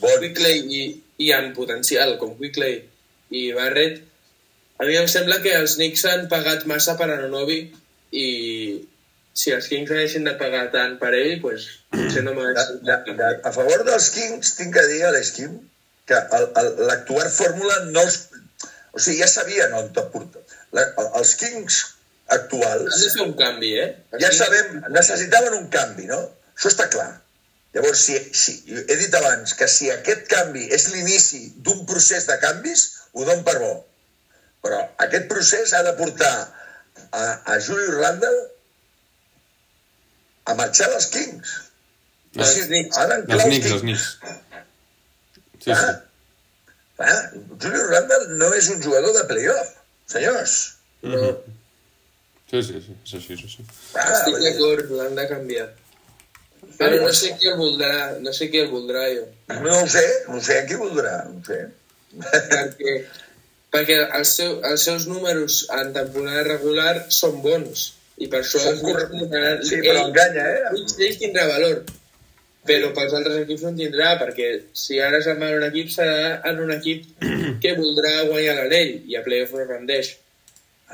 [0.00, 0.16] Bon.
[0.22, 0.82] Quickley i,
[1.26, 2.78] i amb potencial, com Quickley
[3.36, 4.00] i Barrett,
[4.80, 7.60] a mi em sembla que els Knicks han pagat massa per Anonobi
[8.16, 8.26] i
[9.34, 13.52] si els Kings haguessin de pagar tant per ell, pues, potser no De, m'haguessin a
[13.54, 15.56] favor dels Kings tinc que dir a l'Esquim
[16.08, 16.20] que
[16.88, 18.20] l'actual fórmula no els...
[18.94, 20.42] O sigui, ja sabien on te porta.
[20.74, 20.86] La,
[21.20, 21.82] els Kings
[22.24, 23.90] Han actuals de fer un canvi, eh?
[24.22, 26.20] ja sabem, necessitaven un canvi, no?
[26.56, 27.10] Això està clar.
[27.74, 32.38] Llavors, si, si, he dit abans que si aquest canvi és l'inici d'un procés de
[32.42, 33.72] canvis, ho dono per bo.
[34.64, 36.32] Però aquest procés ha de portar
[37.10, 38.40] a, a Julio Randall
[40.46, 41.54] a marxar dels Kings.
[42.34, 42.98] Knicks.
[42.98, 44.08] ha d'anclar Dels els Knicks.
[45.64, 45.92] Sí, sí.
[47.02, 47.20] Ah,
[47.58, 49.74] Julio Randall no és un jugador de playoff,
[50.06, 50.54] senyors.
[51.02, 51.36] No,
[52.50, 53.62] Sí, sí, sí, és així, és així.
[53.98, 55.64] Ah, estic d'acord, l'han de canviar.
[56.78, 57.90] Però no sé qui el voldrà,
[58.22, 59.24] no sé qui el voldrà jo.
[59.64, 61.58] no ho sé, no sé a qui voldrà, no ho sé.
[62.52, 62.94] perquè,
[63.74, 67.88] perquè els, seu, els seus números en temporada regular són bons
[68.22, 70.62] i per això Són els corre- Knicks tindran- Sí, però enganya, eh?
[70.70, 71.80] Ell, ell tindrà valor
[72.68, 74.50] però pels altres equips no en tindrà perquè
[74.84, 77.04] si ara se'n va en un equip serà en un equip
[77.62, 80.14] que voldrà guanyar l'anell i a playoff no rendeix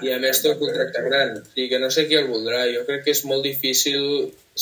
[0.00, 2.64] i a més té un contracte gran o sigui que no sé qui el voldrà
[2.72, 4.02] jo crec que és molt difícil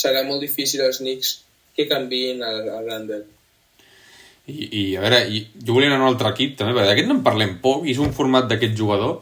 [0.05, 1.35] serà molt difícil als Knicks
[1.77, 3.27] que canviïn el, el Randall
[4.49, 7.09] I, I, a veure, i, jo volia anar a un altre equip, també, perquè d'aquest
[7.11, 9.19] no en parlem poc, i és un format d'aquest jugador.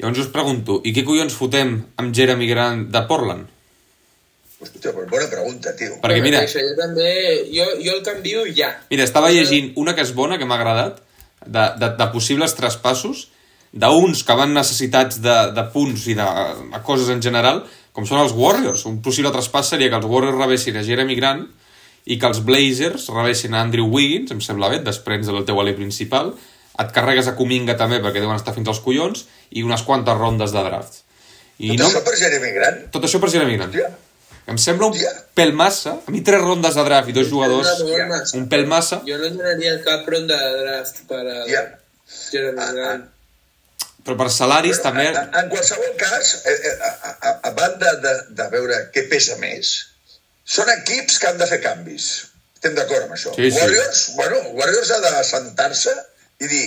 [0.00, 3.46] Llavors us pregunto, i què collons fotem amb Jeremy Grant de Portland?
[4.58, 6.00] Hòstia, però bona pregunta, tio.
[6.02, 7.10] Perquè, mira, Això, jo també
[7.54, 10.98] jo, jo el canvio ja mira, estava llegint una que és bona, que m'ha agradat,
[11.46, 13.28] de, de, de possibles traspassos,
[13.70, 16.26] d'uns que van necessitats de, de punts i de,
[16.72, 17.62] de coses en general,
[17.94, 18.82] com són els Warriors.
[18.90, 21.44] Un possible traspàs seria que els Warriors rebessin a Jeremy Grant
[22.08, 25.74] i que els Blazers rebessin a Andrew Wiggins, em sembla bé, desprens del teu alè
[25.76, 26.32] principal,
[26.78, 30.54] et carregues a Kuminga també perquè deuen estar fins als collons, i unes quantes rondes
[30.54, 31.00] de draft.
[31.58, 32.84] I Tot no, això per Jeremy Grant?
[32.94, 33.74] tot això per Jeremy Grant.
[33.74, 33.90] Hòstia,
[34.48, 35.10] Em sembla un Hòstia.
[35.36, 35.92] pèl massa.
[36.06, 37.68] A mi tres rondes de draft i dos jugadors,
[38.08, 38.36] massa.
[38.38, 39.02] un pèl massa.
[39.06, 41.62] Jo no donaria cap ronda de draft per a Ja.
[42.32, 43.04] Jeremy Ah, Grant.
[44.06, 45.04] Però per salaris també...
[45.10, 49.36] En, en qualsevol cas, eh, eh, a, a, a banda de, de veure què pesa
[49.42, 49.72] més,
[50.48, 52.06] són equips que han de fer canvis.
[52.56, 53.34] Estem d'acord amb això.
[53.36, 53.58] Sí, sí.
[53.60, 55.92] Warriors, bueno, Warriors ha de sentar-se
[56.40, 56.64] i dir,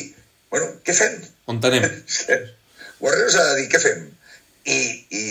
[0.54, 1.18] bueno, què fem?
[1.50, 1.88] On tenem?
[3.04, 4.06] Warriors ha de dir, què fem?
[4.70, 4.80] I,
[5.10, 5.26] i,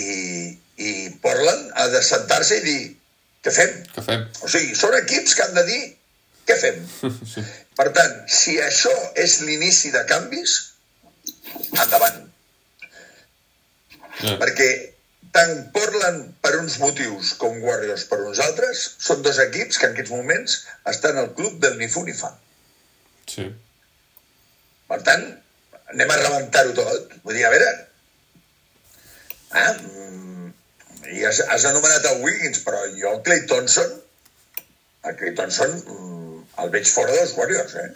[0.81, 2.81] i Portland ha de sentar-se i dir,
[3.45, 3.75] què fem?
[3.95, 4.27] Què fem?
[4.45, 5.83] O sigui, són equips que han de dir,
[6.49, 6.81] què fem?
[7.35, 7.45] Sí.
[7.81, 10.57] Per tant, si això és l'inici de canvis,
[11.71, 12.27] endavant.
[14.21, 14.35] Ja.
[14.41, 14.69] Perquè
[15.33, 19.95] tant Portland per uns motius com Warriors per uns altres són dos equips que en
[19.95, 20.57] aquests moments
[20.93, 22.33] estan al club del ni fu ni fa.
[23.31, 23.47] Sí.
[24.91, 25.25] Per tant,
[25.95, 27.17] anem a rebentar-ho tot.
[27.23, 27.71] Vull dir, a veure...
[29.51, 30.40] Ah, mm,
[31.09, 33.97] i has, has anomenat el Wiggins, però jo el Clay Thompson,
[35.09, 37.91] el Clay Thompson mm, el veig fora dels Warriors, eh?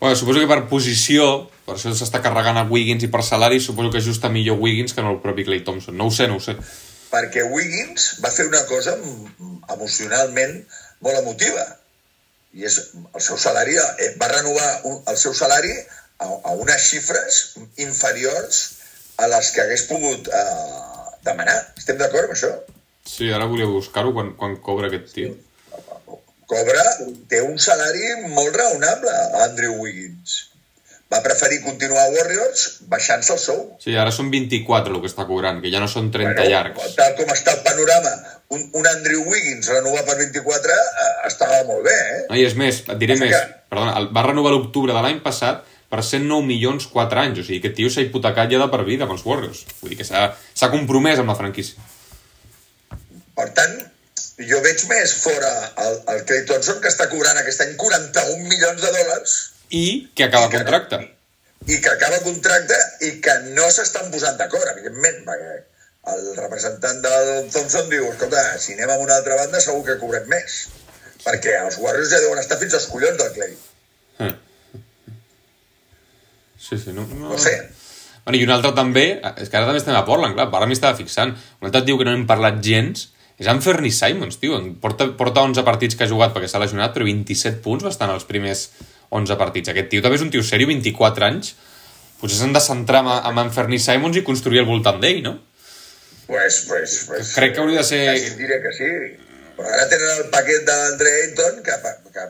[0.00, 1.26] Bueno, suposo que per posició,
[1.66, 5.04] per això s'està carregant a Wiggins i per salari, suposo que ajusta millor Wiggins que
[5.04, 5.94] no el propi Clay Thompson.
[5.96, 6.56] No ho sé, no ho sé.
[7.12, 8.96] perquè Wiggins va fer una cosa
[9.74, 10.54] emocionalment
[11.04, 11.64] molt emotiva
[12.56, 16.88] i és el seu salari eh, va renovar un, el seu salari a, a unes
[16.88, 17.42] xifres
[17.84, 18.62] inferiors
[19.20, 20.91] a les que hagués pogut eh,
[21.26, 21.58] demanar.
[21.78, 22.52] Estem d'acord amb això?
[23.06, 25.32] Sí, ara volia buscar-ho quan, quan cobra aquest tio.
[26.52, 26.82] Cobra,
[27.30, 29.12] té un salari molt raonable,
[29.46, 30.48] Andrew Wiggins.
[31.12, 33.58] Va preferir continuar a Warriors baixant-se el sou.
[33.84, 36.94] Sí, ara són 24 el que està cobrant, que ja no són 30 llargs.
[36.96, 38.12] Tal com està el panorama,
[38.56, 42.22] un, un Andrew Wiggins renovar per 24 eh, estava molt bé, eh?
[42.30, 43.36] No, I és més, et diré Passa més.
[43.36, 45.62] que- Perdona, el, va renovar l'octubre de l'any passat
[45.92, 47.40] per 109 milions 4 anys.
[47.42, 49.64] O sigui, aquest tio s'ha hipotecat ja de per vida amb els Warriors.
[49.82, 51.76] Vull dir que s'ha compromès amb la franquícia.
[53.36, 53.74] Per tant,
[54.50, 55.50] jo veig més fora
[55.84, 59.34] el, el Clay Thompson, que està cobrant aquest any 41 milions de dòlars
[59.72, 59.84] I
[60.16, 60.98] que acaba I que- contracte.
[61.72, 62.78] i que acaba contracte
[63.08, 65.52] i que no s'estan posant d'acord, evidentment, perquè
[66.12, 70.24] el representant del Thompson diu, escolta, si anem a una altra banda segur que cobrem
[70.32, 70.56] més,
[71.22, 73.54] perquè els Warriors ja deuen estar fins als collons del Clay.
[74.26, 74.32] Eh.
[76.62, 77.32] Sí, sí, no, no...
[77.32, 77.56] No sé,
[78.24, 79.02] Bueno, I un altre també,
[79.42, 81.32] és que ara també estem a Portland, clar, ara m'hi estava fixant.
[81.58, 84.60] Un altre tio que no hem parlat gens és en Fernie Simons, tio.
[84.78, 88.06] Porta, porta 11 partits que ha jugat perquè s'ha lesionat, però 27 punts va estar
[88.06, 88.68] en els primers
[89.10, 89.72] 11 partits.
[89.72, 91.56] Aquest tio també és un tio sèrio, 24 anys.
[92.20, 95.40] Potser s'han de centrar en, en en Fernie Simons i construir al voltant d'ell, no?
[96.28, 98.92] pues, pues, pues, Crec que hauria de ser- Quasi diré que sí.
[99.58, 101.74] Però ara tenen el paquet de l'Andre Ayton, que,
[102.14, 102.28] que,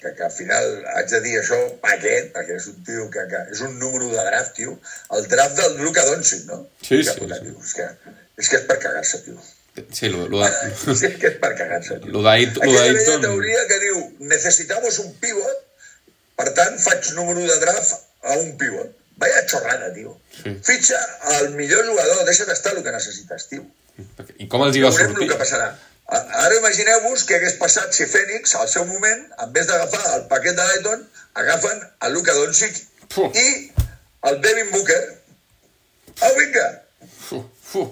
[0.00, 3.42] que, que, al final haig de dir això, paquet, perquè és un tio que, que
[3.54, 4.74] és un número de draft, tio.
[5.16, 6.58] El draft del Luka Doncic, no?
[6.82, 7.46] Sí, Que sí, puta, sí.
[7.48, 7.86] Tio, és, que,
[8.42, 9.38] és que és per cagar-se, tio.
[9.94, 10.42] Sí, lo, lo.
[10.44, 12.12] Sí, és que és per cagar-se, tio.
[12.12, 14.04] Lo lo Aquella vella teoria que diu
[14.34, 15.64] necesitamos un pivot,
[16.38, 18.94] per tant faig número de draft a un pivot.
[19.18, 20.14] Vaya chorrada, tio.
[20.42, 20.54] Sí.
[20.62, 20.98] Fitxa
[21.40, 23.66] el millor jugador, deixa't estar el que necessites, tio.
[24.38, 25.26] I com els hi va Veurem sortir?
[25.26, 25.72] el que passarà.
[26.08, 30.26] A- Ara imagineu-vos què hagués passat si Fènix, al seu moment, en vez d'agafar el
[30.30, 31.02] paquet de Lighton,
[31.34, 32.78] agafen el Luka Doncic
[33.36, 33.48] i
[34.30, 35.02] el Devin Booker.
[36.20, 36.68] Au, vinga!
[37.28, 37.84] Fu, fu.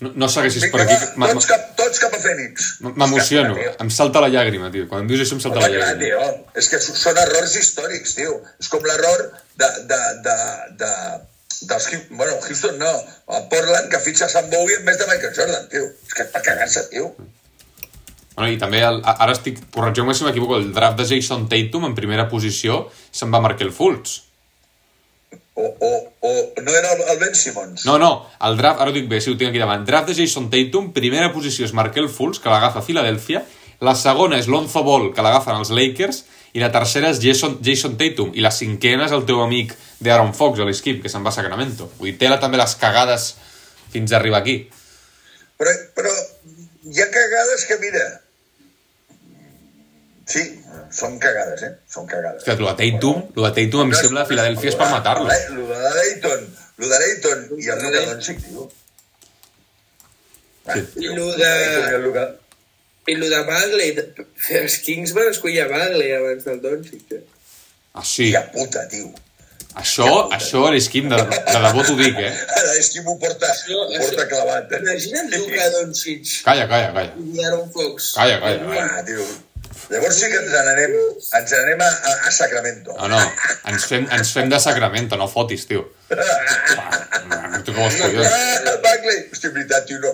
[0.00, 1.08] No, no segueixis Vinga, per aquí.
[1.20, 2.68] va, tots, cap, tots cap a Fènix.
[2.84, 3.56] M'emociono.
[3.84, 4.86] Em salta la llàgrima, tio.
[4.88, 6.28] Quan em dius això em salta Home, la clar, llàgrima.
[6.30, 8.38] tio, és que són errors històrics, tio.
[8.60, 9.26] És com l'error
[9.60, 10.36] de, de, de,
[10.80, 10.92] de,
[11.60, 12.90] dels, bueno, Houston no,
[13.28, 15.90] a Portland que fitxa Sam Bowie en vez de Michael Jordan, tio.
[16.06, 17.12] És que és per cagar-se, tio.
[18.36, 21.96] Bueno, I també, el, ara estic, corregeu-me si m'equivoco, el draft de Jason Tatum en
[21.98, 24.22] primera posició se'n va marcar el Fultz.
[25.60, 25.90] O, o,
[26.24, 26.30] o
[26.62, 27.84] no era el, el Ben Simmons.
[27.84, 28.10] No, no,
[28.48, 29.84] el draft, ara ho dic bé, si ho tinc aquí davant.
[29.84, 33.44] Draft de Jason Tatum, primera posició és Markel Fultz, que l'agafa a Filadèlfia,
[33.84, 37.96] la segona és Lonzo Ball, que l'agafen els Lakers, i la tercera és Jason, Jason
[38.00, 41.30] Tatum, i la cinquena és el teu amic d'Aaron Fox, a l'Skip, que se'n va
[41.30, 41.90] a Sacramento.
[41.98, 43.28] Vull dir, té la, també les cagades
[43.92, 44.56] fins a arribar aquí.
[45.60, 46.10] Però, però
[46.90, 48.08] hi ha cagades que, mira...
[50.30, 50.42] Sí,
[50.94, 51.70] són cagades, eh?
[51.90, 52.42] Són cagades.
[52.42, 55.26] Hòstia, lo de Tatum, lo de Tatum em sembla a Filadèlfia és per matar-lo.
[55.56, 56.44] Lo de Dayton,
[56.82, 58.68] lo de Dayton i el Luka Doncic, tio.
[60.70, 60.84] Sí.
[61.02, 62.28] I lo de...
[63.10, 63.90] I el de Bagley,
[64.60, 67.12] els Kings van escollir a Bagley abans del Doncic.
[67.18, 67.24] eh?
[67.94, 68.30] Ah, sí.
[68.30, 69.10] Tia puta, tio.
[69.80, 72.30] Això, això a l'Skip, de, de debò t'ho dic, eh?
[72.58, 74.72] Ara és qui m'ho porta, Això- m'ho porta clavat.
[74.72, 74.80] eh?
[74.82, 77.12] Imagina't Luka Doncic Calla, calla, calla.
[77.22, 78.12] i Aaron Fox.
[78.16, 78.88] Calla, calla, calla.
[78.98, 79.26] Ah, tio.
[79.90, 80.92] Llavors sí que ens n'anem,
[81.38, 82.94] ens n'anem a, a, a Sacramento.
[82.98, 83.20] No, no,
[83.70, 85.86] ens fem, ens fem de Sacramento, no fotis, tio.
[86.10, 88.26] Ah, tu que vols collons?
[88.26, 89.22] Ah, Bagley!
[89.32, 90.12] Hòstia, veritat, tio, no.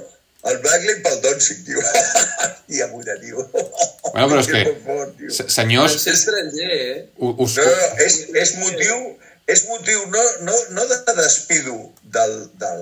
[0.51, 1.83] El Bagley pel Doncic, tio.
[1.83, 3.47] Hòstia puta, tio.
[3.53, 5.23] Bueno, però és que, fort,
[5.61, 6.99] senyors, ser estranger, eh?
[7.19, 9.01] us, No, no, és, és motiu,
[9.47, 12.81] és motiu no, no, no de despido del, del,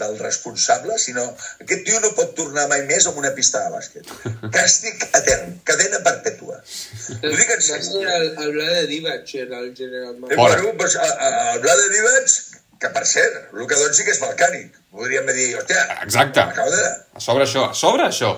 [0.00, 1.24] del responsable, sinó
[1.60, 4.12] aquest tio no pot tornar mai més a una pista de bàsquet.
[4.56, 6.60] Càstig etern, cadena perpètua.
[6.60, 8.08] Ho dic en Va ser sèrio.
[8.16, 10.16] el, el Bla de Divac, era el general.
[10.20, 12.32] Bueno, pues, a Vlade Divac,
[12.80, 14.74] que per cert, Luka Doncic és balcànic.
[14.96, 16.44] Podríem dir, hòstia, Exacte.
[16.56, 16.82] de...
[17.16, 18.34] a sobre això, a sobre això.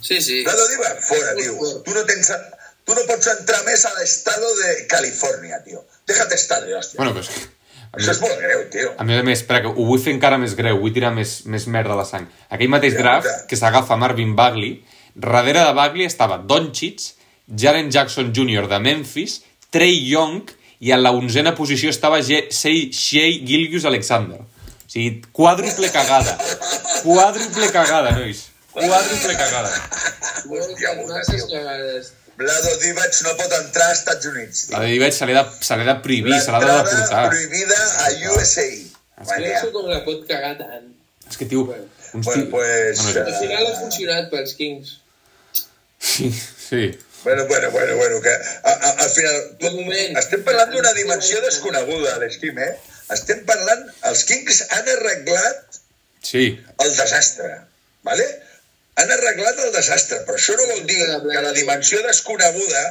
[0.00, 0.42] Sí, sí.
[0.46, 1.72] Vlade Divac, fora, tio.
[1.86, 2.32] Tu no tens...
[2.82, 5.84] Tu no pots entrar més a l'estado de Califòrnia, tio.
[6.10, 6.98] Déjate estar, hòstia.
[6.98, 7.44] Bueno, però és que...
[7.92, 8.90] A Això és mi, molt greu, tio.
[8.98, 11.42] a més a més, espera, que ho vull fer encara més greu, vull tirar més,
[11.52, 12.24] més merda a la sang.
[12.48, 13.34] Aquell mateix Ja, draft ja.
[13.50, 14.78] que s'agafa Marvin Bagley,
[15.14, 17.04] darrere de Bagley estava Doncic,
[17.52, 18.64] Jaren Jackson Jr.
[18.70, 20.48] de Memphis, Trey Young,
[20.82, 24.40] i a la onzena posició estava Ge- Shea Shea Gilgius Alexander.
[24.42, 26.34] O sigui, quàdruple cagada.
[27.04, 28.48] Quàdruple cagada, nois.
[28.74, 29.70] Quàdruple cagada.
[30.48, 31.46] Hòstia, tio.
[31.52, 32.12] cagades.
[32.36, 34.62] Vlado Divac no pot entrar als Estats Units.
[34.72, 37.28] La de Divet se l'ha de, se de prohibir, se l'ha de deportar.
[37.28, 38.64] prohibida a USA.
[39.28, 40.88] Penso com la pot cagar tant.
[41.28, 41.66] És que, tio,
[42.14, 44.96] uns Bueno, pues, Bueno, Al final ha funcionat pels Kings.
[45.98, 46.90] sí, sí.
[47.24, 49.36] Bueno, bueno, bueno, bueno, que a, a, al final...
[49.62, 50.16] Moment.
[50.18, 52.72] Estem parlant d'una dimensió desconeguda, l'Esquim, eh?
[53.14, 53.84] Estem parlant...
[54.10, 55.78] Els Kings han arreglat
[56.22, 56.46] Sí,
[56.78, 57.50] el desastre,
[58.06, 58.26] ¿vale?
[58.94, 62.82] Han arreglat el desastre, però això no vol dir que la dimensió desconeguda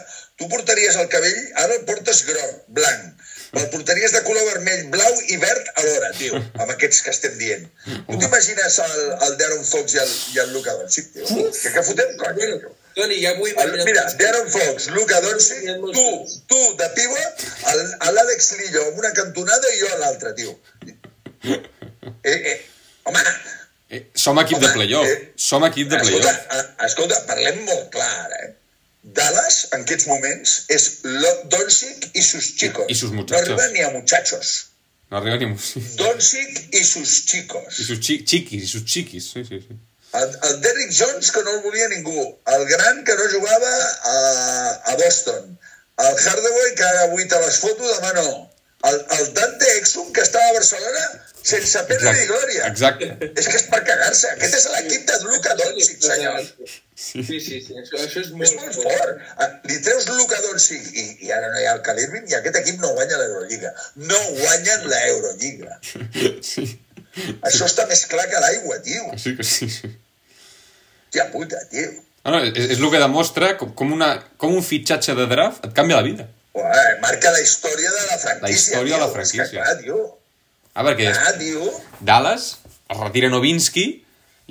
[0.42, 3.22] tu portaries el cabell, ara el portes groc, blanc,
[3.54, 7.68] el portaries de color vermell, blau i verd alhora, tio, amb aquests que estem dient.
[7.86, 8.96] Tu t'imagines el,
[9.28, 11.28] el Darren Fox i el, i el Luka Doncic, tio?
[11.52, 12.78] Que, que fotem conya, Bueno, tio?
[12.96, 15.66] Toni, ja he El, mira, Darren Fox, Luka Doncic,
[15.96, 16.06] tu,
[16.48, 17.46] tu de pivot,
[18.02, 20.60] a l'Àlex Lillo amb una cantonada i jo a l'altra, tio.
[21.44, 21.62] Eh,
[22.24, 22.62] eh,
[23.04, 23.20] home,
[23.92, 25.06] Eh, som equip de Home, playoff.
[25.08, 26.76] eh, Som equip de escolta, playoff.
[26.80, 28.54] a- escolta, parlem molt clar, eh?
[29.04, 30.86] Dallas, en aquests moments, és
[31.52, 32.86] Doncic i sus chicos.
[32.88, 33.50] I sus No muchachos.
[33.50, 34.68] arriba ni a muchachos.
[35.10, 35.58] No arriba ni...
[35.60, 35.82] Sí.
[35.98, 37.80] Doncic i sus chicos.
[37.80, 39.30] I sus chi chiquis, i sus chiquis.
[39.34, 39.76] Sí, sí, sí.
[40.20, 42.28] El, el Derrick Jones, que no el volia ningú.
[42.56, 43.74] El gran, que no jugava
[44.14, 44.16] a,
[44.92, 45.58] a Boston.
[45.98, 48.30] El Hardaway, que ara avui te les foto, demà no.
[48.90, 51.04] El, el Dante Exum, que estava a Barcelona
[51.42, 52.68] sense pena ni glòria.
[52.70, 53.08] Exacte.
[53.30, 54.30] És que és per cagar-se.
[54.36, 56.44] Aquest és l'equip de Luka Doncic, senyor.
[57.02, 57.60] Sí, sí, sí.
[57.82, 59.24] Això, això és És molt, molt fort.
[59.38, 62.38] Ah, Li treus Luka Doncic i, i ara no hi ha el Cal Irving i
[62.38, 63.74] aquest equip no guanya l'Eurolliga.
[64.12, 65.80] No guanyen l'Eurolliga.
[66.46, 66.68] Sí.
[67.48, 69.10] Això està més clar que l'aigua, tio.
[69.20, 69.70] Sí que sí.
[69.70, 69.90] sí.
[71.12, 71.90] Tia puta, tio.
[72.24, 75.66] No, no, és, és el que demostra com, com, una, com un fitxatge de draft
[75.68, 76.28] et canvia la vida.
[76.54, 78.46] Ué, marca la història de la franquícia.
[78.48, 79.14] La història de la tio.
[79.16, 79.44] franquícia.
[79.44, 80.00] És que, clar, tio.
[80.74, 81.66] Ah, perquè Ah, tio.
[82.00, 82.46] Dallas
[82.92, 83.86] es retira Novinsky,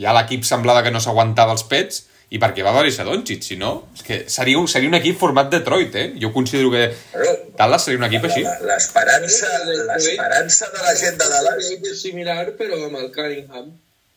[0.00, 3.70] ja l'equip semblava que no s'aguantava els pets, i perquè va aparèixer Doncic, si no,
[3.96, 6.04] és que seria, un- seria un equip format Detroit, eh?
[6.22, 8.44] Jo considero que Però Dallas seria un equip així.
[8.68, 11.70] l'esperança de la gent de Dallas...
[11.74, 13.72] És similar, però amb el Cunningham.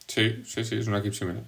[0.08, 1.42] Sí, sí, sí, és un equip similar.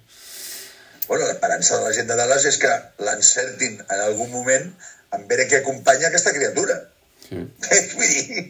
[1.06, 2.72] Bueno, l'esperança de la gent de Dallas és que
[3.06, 4.68] l'encertin en algun moment
[5.16, 6.78] en veure què acompanya aquesta criatura.
[7.26, 7.42] Sí.
[7.98, 8.40] Vull dir...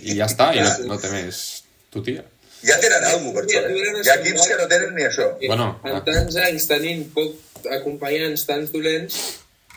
[0.00, 1.42] I ja està, i no, no té més
[1.94, 2.24] tutia.
[2.64, 4.02] Ja tenen alguna cosa per això, eh?
[4.02, 5.28] Hi ha equips que no tenen ni això.
[5.44, 9.20] Bueno, en tants anys tenint poc acompanyants tants dolents,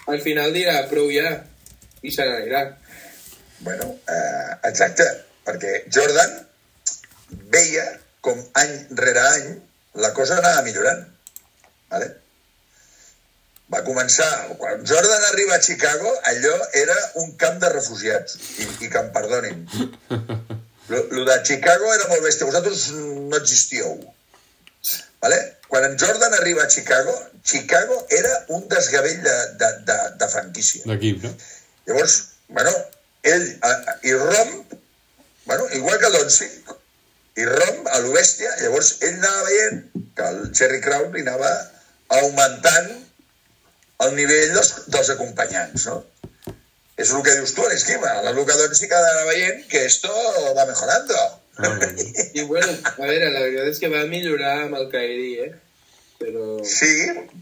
[0.08, 1.34] al final dirà prou ja,
[2.02, 2.64] i se n'anirà.
[3.66, 5.08] Bueno, eh, exacte,
[5.48, 6.38] perquè Jordan
[7.52, 7.86] veia
[8.24, 9.54] com any rere any
[10.04, 11.04] la cosa anava millorant.
[11.94, 12.10] Vale?
[13.74, 14.28] Va començar,
[14.60, 19.10] quan Jordan arriba a Chicago, allò era un camp de refugiats, i, i que em
[19.16, 19.66] perdonin.
[20.88, 23.98] Lo, lo de Chicago era molt bèstia, vosaltres no existíeu.
[25.20, 25.40] Vale?
[25.68, 27.12] Quan en Jordan arriba a Chicago,
[27.44, 30.86] Chicago era un desgavell de, de, de, de franquícia.
[30.88, 31.34] D'equip, no?
[31.90, 32.16] Llavors,
[32.48, 32.72] bueno,
[33.28, 34.78] ell a, a, i romp,
[35.44, 36.72] bueno, igual que Doncic,
[37.36, 39.84] i romp a lo bèstia, llavors ell anava veient
[40.16, 41.52] que el Cherry Crown li anava
[42.16, 42.92] augmentant
[44.06, 45.98] el nivell dels, dels acompanyants, no?
[46.98, 48.16] És el que dius tu, l'esquima.
[48.26, 50.10] La Luca Doncic ha d'anar veient que esto
[50.58, 51.18] va mejorando.
[51.62, 51.72] No.
[52.34, 55.52] I bueno, a veure, la veritat és que va millorar amb el Kairi, eh?
[56.18, 56.58] Però...
[56.66, 56.90] Sí,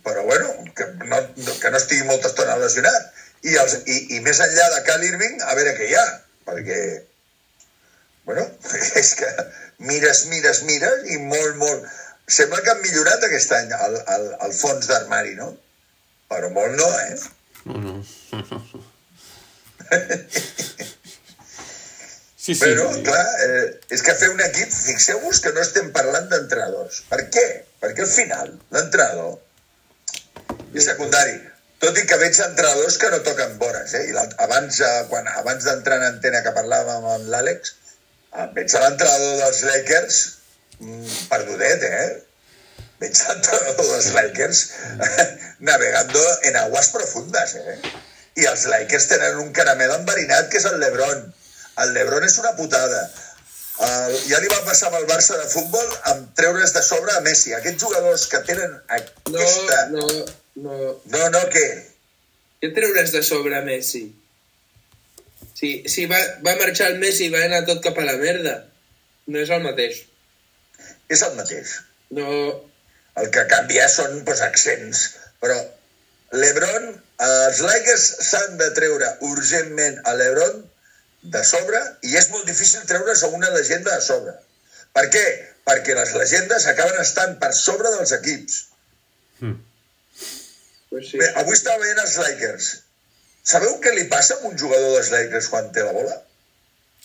[0.04, 3.12] però bueno, que no, no- que no estigui molta estona lesionat.
[3.48, 6.06] I, els, i, I més enllà de Cal Irving, a veure què hi ha,
[6.48, 6.80] perquè,
[8.28, 8.44] bueno,
[9.04, 9.30] és que
[9.80, 11.88] mires, mires, mires i molt, molt...
[12.26, 15.52] Sembla que han millorat aquest any el, el, el fons d'armari, no?
[16.32, 17.16] Però molt no, eh?
[17.70, 17.96] No, no.
[22.46, 22.62] Sí, sí.
[22.62, 27.00] Però, clar, eh, és que fer un equip, fixeu-vos que no estem parlant d'entrenadors.
[27.10, 27.46] Per què?
[27.82, 29.40] Perquè al final, l'entrenador
[30.78, 31.40] és secundari.
[31.82, 34.04] Tot i que veig entrenadors que no toquen vores, eh?
[34.12, 34.14] I
[34.46, 37.74] abans, eh, quan, abans d'entrar en antena que parlàvem amb l'Àlex,
[38.38, 40.22] eh, veig l'entrenador dels Lakers
[41.30, 42.08] perdudet, eh?
[43.02, 44.62] Veig a l'entrenador dels Lakers
[45.68, 47.78] navegando en aguas profundes, eh?
[48.40, 51.24] I els Lakers tenen un caramel enverinat que és el Lebron.
[51.84, 53.02] El Lebron és una putada.
[53.86, 57.24] El, ja li va passar amb el Barça de futbol amb treure's de sobre a
[57.24, 57.54] Messi.
[57.56, 59.82] Aquests jugadors que tenen No, aquesta...
[59.92, 60.06] no,
[60.64, 60.78] no.
[61.12, 61.66] No, no, què?
[62.64, 64.06] Què treuràs de sobre Messi?
[65.56, 68.56] Si, si va, va marxar el Messi i va anar tot cap a la merda.
[69.32, 70.04] No és el mateix.
[71.12, 71.80] És el mateix.
[72.18, 72.28] No,
[73.16, 75.04] El que canvia són pues, accents.
[75.44, 75.56] Però
[76.36, 76.88] l'Ebron,
[77.26, 80.64] els Lakers s'han de treure urgentment a l'Ebron
[81.36, 84.36] de sobre i és molt difícil treure's a una llegenda de sobre.
[84.96, 85.26] Per què?
[85.68, 88.60] Perquè les llegendes acaben estant per sobre dels equips.
[90.90, 91.18] pues sí.
[91.20, 92.68] Bé, avui estava veient els Lakers.
[93.46, 96.20] Sabeu què li passa a un jugador dels Lakers quan té la bola?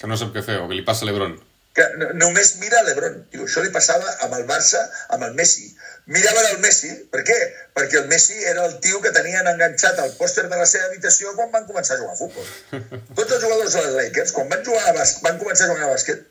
[0.01, 1.35] Que no sap què fer, o que li passa a l'Ebron.
[1.77, 3.21] Que no, només mira l'Ebron.
[3.33, 4.83] Diu, això li passava amb el Barça,
[5.15, 5.69] amb el Messi.
[6.11, 7.37] Miraven el Messi, per què?
[7.79, 11.35] Perquè el Messi era el tio que tenien enganxat al pòster de la seva habitació
[11.39, 12.51] quan van començar a jugar a futbol.
[13.19, 15.95] Tots els jugadors dels Lakers, quan van, jugar a bas van començar a jugar a
[15.95, 16.27] bàsquet,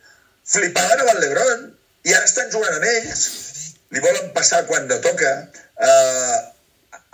[0.50, 1.66] flipaven amb el l'Ebron
[2.10, 3.26] i ara estan jugant amb ells.
[3.96, 5.32] Li volen passar quan no toca.
[5.80, 6.38] Uh,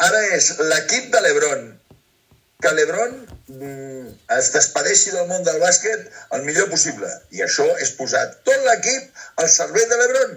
[0.09, 1.67] ara és l'equip de l'Ebron
[2.63, 3.13] que l'Ebron
[3.47, 7.09] es despedeixi del món del bàsquet el millor possible.
[7.31, 10.35] I això és posar tot l'equip al servei de l'Ebron.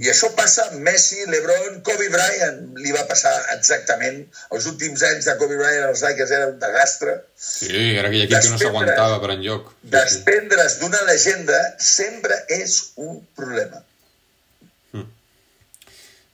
[0.00, 2.60] I això passa amb Messi, l'Ebron, Kobe Bryant.
[2.80, 4.20] Li va passar exactament.
[4.52, 7.16] Els últims anys de Kobe Bryant als Lakers era un desastre.
[7.38, 9.72] Sí, era aquell equip que no s'aguantava per enlloc.
[9.72, 9.92] Sí, sí.
[9.96, 13.84] Desprendre's d'una legenda sempre és un problema.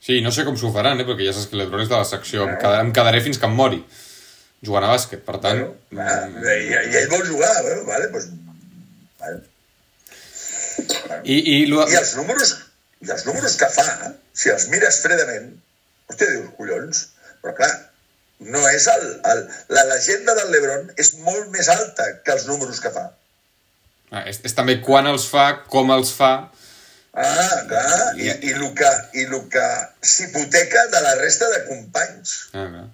[0.01, 1.05] sí, no sé com s'ho faran, eh?
[1.05, 2.47] perquè ja saps que l'Ebron és de la secció.
[2.49, 3.83] Em, quedar, em quedaré fins que em mori
[4.65, 5.23] jugant a bàsquet.
[5.27, 8.27] Per tant, Bueno, ah, i, I ell vol jugar, bueno, vale, pues,
[9.21, 9.41] vale.
[11.23, 11.85] i, i, lo...
[11.89, 12.55] I els números,
[13.01, 13.87] i els números que fa,
[14.33, 15.49] si els mires fredament,
[16.09, 17.07] hòstia, dius, collons,
[17.41, 17.71] però clar,
[18.51, 19.43] no és el, el,
[19.75, 23.11] la legenda del Lebron és molt més alta que els números que fa.
[24.11, 26.33] Ah, és, és també quan els fa, com els fa...
[27.11, 28.89] Ah, clar, i, i el que,
[29.19, 29.67] i el que
[30.07, 32.35] s'hipoteca de la resta de companys.
[32.55, 32.87] Ah, clar.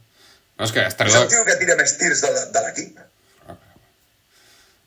[0.57, 2.63] No, és que estareu És el d'acord tio que tira més tirs de, la- de
[2.65, 2.97] l'equip.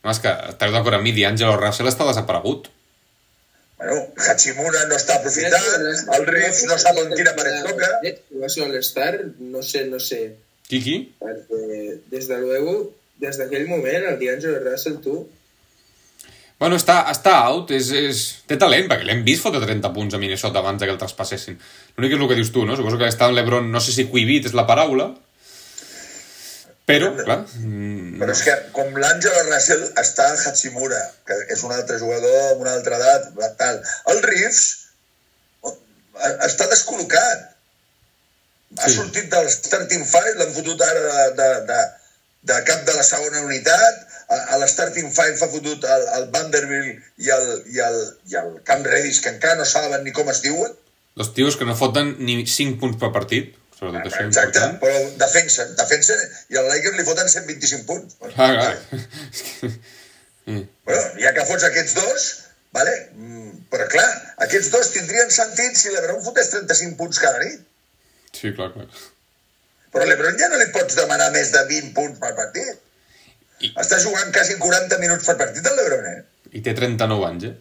[0.03, 2.69] no, és que estareu d'acord amb mi, D'Angelo Russell està desaparegut.
[3.81, 3.97] Bueno,
[4.29, 7.91] Hachimura no està aprofitant, el Reeves no sap on quina paret toca.
[8.05, 10.21] Eh, Va ser All-Star, no sé, no sé.
[10.69, 10.97] Qui, qui?
[11.21, 12.75] Perquè, des de luego,
[13.23, 15.21] des d'aquell moment, el D'Angelo Russell, tu,
[16.61, 18.19] Bueno, està, està out, és, és...
[18.45, 21.55] té talent, perquè l'hem vist fotre 30 punts a Minnesota abans que el traspassessin.
[21.97, 22.77] L'únic és el que dius tu, no?
[22.77, 25.07] Suposo que està en l'Ebron, no sé si cuivit és la paraula,
[26.91, 31.73] però, clar, mm, Però és que com l'Àngelo Russell està a Hachimura, que és un
[31.77, 33.31] altre jugador amb una altra edat,
[33.61, 33.81] tal.
[34.13, 34.61] El Reeves
[35.63, 35.75] oh,
[36.49, 37.47] està descol·locat.
[38.79, 38.95] Ha Sí.
[39.01, 41.81] sortit del starting five, l'han fotut ara de, de, de,
[42.53, 47.01] de cap de la segona unitat, a, a l'starting five ha fotut el, el Vanderbilt
[47.19, 47.99] i el, i, el,
[48.31, 50.77] i el Camp Redis, que encara no saben ni com es diuen.
[51.21, 54.79] els tios que no foten ni 5 punts per partit, sobretot això Exacte, important.
[54.83, 56.21] però defensen, defensen,
[56.53, 58.17] i al Lakers li foten 125 punts.
[58.37, 58.77] Ah, clar.
[59.61, 59.73] Que-
[60.51, 60.63] Mm.
[60.89, 62.23] Bueno, ja que fots aquests dos,
[62.75, 62.93] vale?
[63.15, 64.07] Mm, però clar,
[64.47, 67.61] aquests dos tindrien sentit si l'Ebron fotés 35 punts cada nit.
[68.35, 68.87] Sí, clar, clar.
[69.93, 72.81] Però l'Ebron ja no li pots demanar més de 20 punts per partit.
[73.61, 76.25] I- Està jugant quasi 40 minuts per partit el l'Ebron, eh?
[76.57, 77.55] I té 39 anys, eh?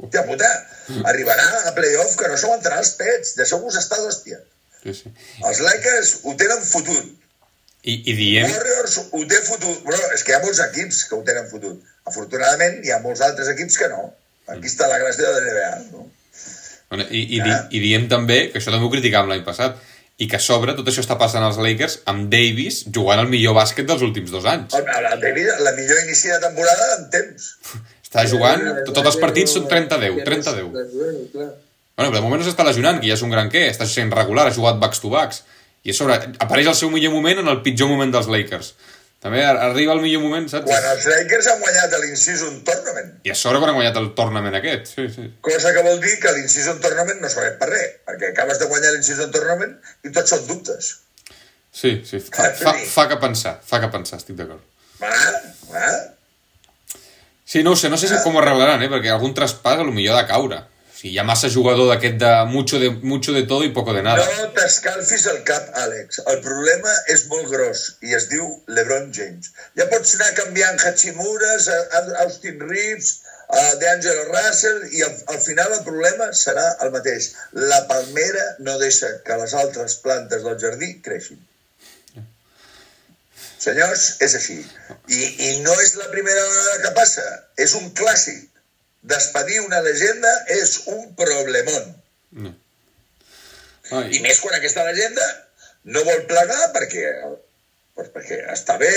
[0.00, 0.50] Hòstia puta,
[1.12, 3.34] arribarà a playoff que no s'aguantarà els pets.
[3.36, 4.40] Deixeu-vos estar d'hòstia.
[4.86, 5.12] Sí, sí.
[5.42, 7.14] Els Lakers ho tenen fotut.
[7.86, 8.46] I, i diem...
[8.50, 9.82] Warriors ho té fotut.
[9.86, 11.82] Però és que hi ha molts equips que ho tenen fotut.
[12.06, 14.08] Afortunadament, hi ha molts altres equips que no.
[14.54, 16.06] Aquí està la gràcia de la NBA, no?
[16.86, 19.80] Bueno, i, i, di, I diem també, que això també ho criticàvem l'any passat,
[20.22, 23.56] i que a sobre tot això està passant als Lakers amb Davis jugant el millor
[23.58, 24.76] bàsquet dels últims dos anys.
[24.78, 27.50] El David, la millor inici de temporada en temps.
[28.06, 31.50] Està jugant, tots els partits són 30-10, 30-10.
[31.96, 34.10] Bueno, però de moment no s'està lesionant, que ja és un gran què, està sent
[34.12, 35.42] regular, ha jugat backs to backs.
[35.86, 38.74] I a sobre, apareix el seu millor moment en el pitjor moment dels Lakers.
[39.22, 40.66] També ar- arriba el millor moment, saps?
[40.68, 43.08] Quan els Lakers han guanyat l'in-season tournament.
[43.24, 45.24] I a sobre quan han guanyat el tournament aquest, sí, sí.
[45.40, 48.92] Cosa que vol dir que l'in-season tournament no serveix per res, perquè acabes de guanyar
[48.92, 49.72] l'in-season tournament
[50.04, 50.92] i tots són dubtes.
[51.76, 54.60] Sí, sí, fa, fa, fa que pensar, fa que pensar, estic d'acord.
[55.00, 55.10] Va,
[55.72, 55.90] va.
[57.44, 58.88] Sí, no ho sé, no sé si com ho arreglaran, eh?
[58.92, 60.60] perquè algun traspàs a lo millor ha de caure.
[60.98, 64.02] Sigui, hi ha massa jugador d'aquest de mucho, de mucho de todo i poco de
[64.06, 64.24] nada.
[64.38, 66.22] No t'escalfis el cap, Àlex.
[66.32, 69.52] El problema és molt gros i es diu LeBron James.
[69.78, 71.68] Ja pots anar canviant Hachimuras,
[72.24, 73.18] Austin Reeves,
[73.48, 77.28] a DeAngelo Russell i al, al final el problema serà el mateix.
[77.72, 81.38] La palmera no deixa que les altres plantes del jardí creixin.
[83.66, 84.58] Senyors, és així.
[85.10, 87.24] I, I no és la primera vegada que passa.
[87.62, 88.44] És un clàssic.
[89.06, 91.92] Despedir una llegenda és un problemón.
[93.94, 95.26] Ai, I més quan aquesta llegenda
[95.94, 97.04] no vol plegar perquè,
[97.94, 98.90] doncs perquè està bé,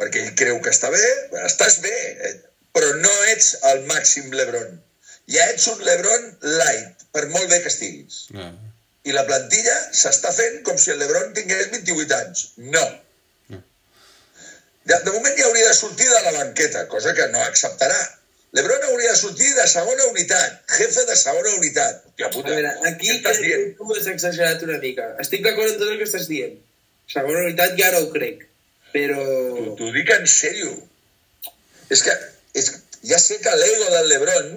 [0.00, 1.02] perquè ell creu que està bé,
[1.44, 1.92] estàs bé,
[2.28, 2.32] eh,
[2.72, 4.78] però no ets el màxim Lebron.
[5.30, 6.24] Ja ets un Lebron
[6.56, 8.22] light, per molt bé que estiguis.
[8.32, 8.50] eh,
[9.10, 12.46] I la plantilla s'està fent com si el Lebron tingués 28 anys.
[12.72, 12.82] No.
[14.88, 18.00] De, de moment ja hauria de sortir de la banqueta, cosa que no acceptarà.
[18.52, 22.00] Lebron hauria de sortir de segona unitat, jefe de segona unitat.
[22.08, 23.66] Hòstia A puta, veure, aquí què estàs crec dient?
[23.68, 25.06] que tu has exagerat una mica.
[25.22, 26.56] Estic d'acord amb tot el que estàs dient.
[27.12, 28.42] Segona unitat ja no ho crec.
[28.90, 29.20] Però...
[29.78, 30.72] T'ho dic en sèrio.
[31.94, 32.16] És que,
[32.58, 32.72] és,
[33.06, 34.50] ja sé que l'ego del Lebron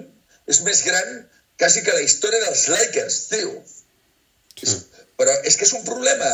[0.50, 1.14] és més gran
[1.62, 3.54] quasi que la història dels Lakers, tio.
[4.58, 4.74] És,
[5.20, 6.30] però és que és un problema.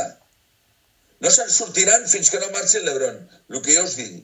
[1.20, 3.20] No se'n sortiran fins que no marxi el Lebron.
[3.52, 4.22] El que jo us dic.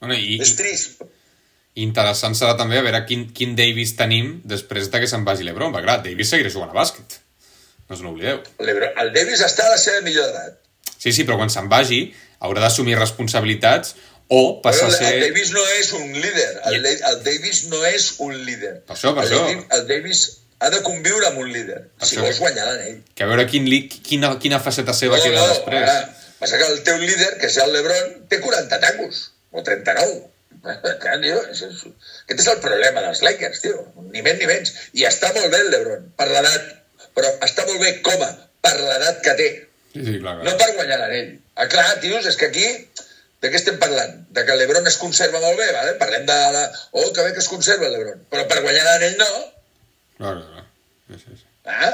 [0.00, 0.56] Bueno, i, És
[1.74, 5.46] i interessant serà també a veure quin, quin Davis tenim després de que se'n vagi
[5.46, 5.74] l'Ebron.
[5.74, 7.18] Va, clar, Davis seguirà jugant a bàsquet.
[7.88, 8.40] No us n'oblideu.
[8.62, 10.60] El Davis està a la seva millor edat.
[10.94, 12.06] Sí, sí, però quan se'n vagi
[12.44, 13.96] haurà d'assumir responsabilitats
[14.28, 15.10] o passar Però a ser...
[15.18, 16.48] el Davis no és un líder.
[16.70, 18.74] El, el Davis no és un líder.
[18.88, 19.42] Per això, per el, això.
[19.44, 20.22] Davis, el Davis
[20.64, 21.80] ha de conviure amb un líder.
[21.98, 22.24] Per si això.
[22.24, 23.00] vols guanyar l'anell.
[23.18, 25.82] Que a veure quin, li, quina, quina faceta seva queda després.
[25.82, 30.22] Ara, passa que el teu líder, que és el Lebron, té 40 tacos, o 39.
[30.64, 33.84] Aquest és el problema dels Lakers, tio.
[34.14, 34.72] Ni més ni menys.
[34.96, 36.70] I està molt bé el Lebron, per l'edat.
[37.14, 38.30] Però està molt bé com a,
[38.64, 39.48] per l'edat que té.
[39.94, 40.56] Sí, sí, clar, No clar.
[40.62, 41.34] per guanyar l'anell.
[41.54, 42.68] Ah, clar, tios, és que aquí...
[43.44, 44.22] De què estem parlant?
[44.32, 45.90] De que l'Ebron es conserva molt bé, vale?
[46.00, 46.36] Parlem de...
[46.54, 46.62] La...
[46.96, 48.22] Oh, que bé que es conserva l'Ebron.
[48.32, 49.26] Però per guanyar l'anell no.
[50.16, 50.64] clar, clar, clar.
[51.10, 51.46] Sí, sí, sí.
[51.68, 51.90] Ah?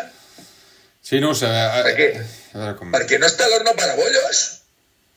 [1.03, 1.51] sí, no ho sé.
[1.51, 2.09] A, Per què?
[2.55, 2.93] A veure com...
[2.95, 4.45] Perquè no està l'horno para bollos.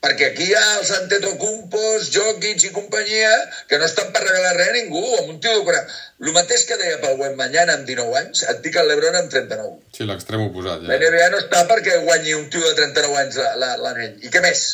[0.03, 3.29] Perquè aquí hi ha els Antetokounmpos, Jokic i companyia
[3.69, 5.03] que no estan per regalar res a ningú.
[5.21, 5.93] Amb un tio de 40...
[6.23, 9.77] El mateix que deia pel Wembanyama amb 19 anys, et dic el Lebron amb 39.
[9.95, 11.07] Sí, l'extrem oposat, La ja.
[11.07, 14.17] NBA no està perquè guanyi un tio de 39 anys la- la- l'anell.
[14.27, 14.65] I què més?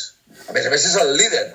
[0.48, 1.46] A més a més és el líder.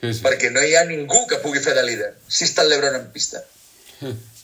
[0.00, 0.20] Sí, sí.
[0.22, 3.08] perquè no hi ha ningú que pugui fer de líder si està el Lebron en
[3.14, 3.40] pista.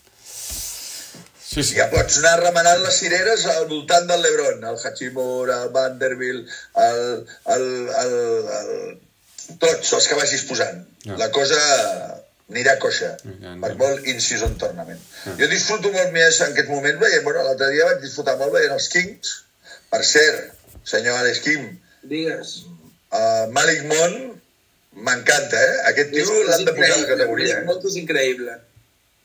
[1.54, 1.76] Sí, sí.
[1.78, 6.50] Ja pots anar remenant les cireres al voltant del Lebron, el Hachimura, el Vanderbilt,
[6.82, 7.02] el,
[7.54, 7.66] el,
[8.02, 8.14] el,
[8.58, 10.82] el, tots els que vagis posant.
[11.04, 11.18] Ja.
[11.20, 11.60] La cosa
[12.50, 13.76] anirà coixa Ja, per ja.
[13.78, 15.00] molt in-season tournament.
[15.38, 18.74] Jo disfruto molt més en aquest moment veient, bueno, l'altre dia vaig disfrutar molt veient
[18.74, 19.32] els Kings.
[19.94, 20.52] Per cert,
[20.90, 21.68] senyor Alex Kim,
[22.10, 22.54] Digues.
[23.14, 24.40] uh, Malik Monk
[25.06, 25.80] m'encanta, eh?
[25.92, 27.60] Aquest tio l'han de posar a la categoria.
[27.60, 27.66] Eh?
[27.68, 28.58] Molt és increïble.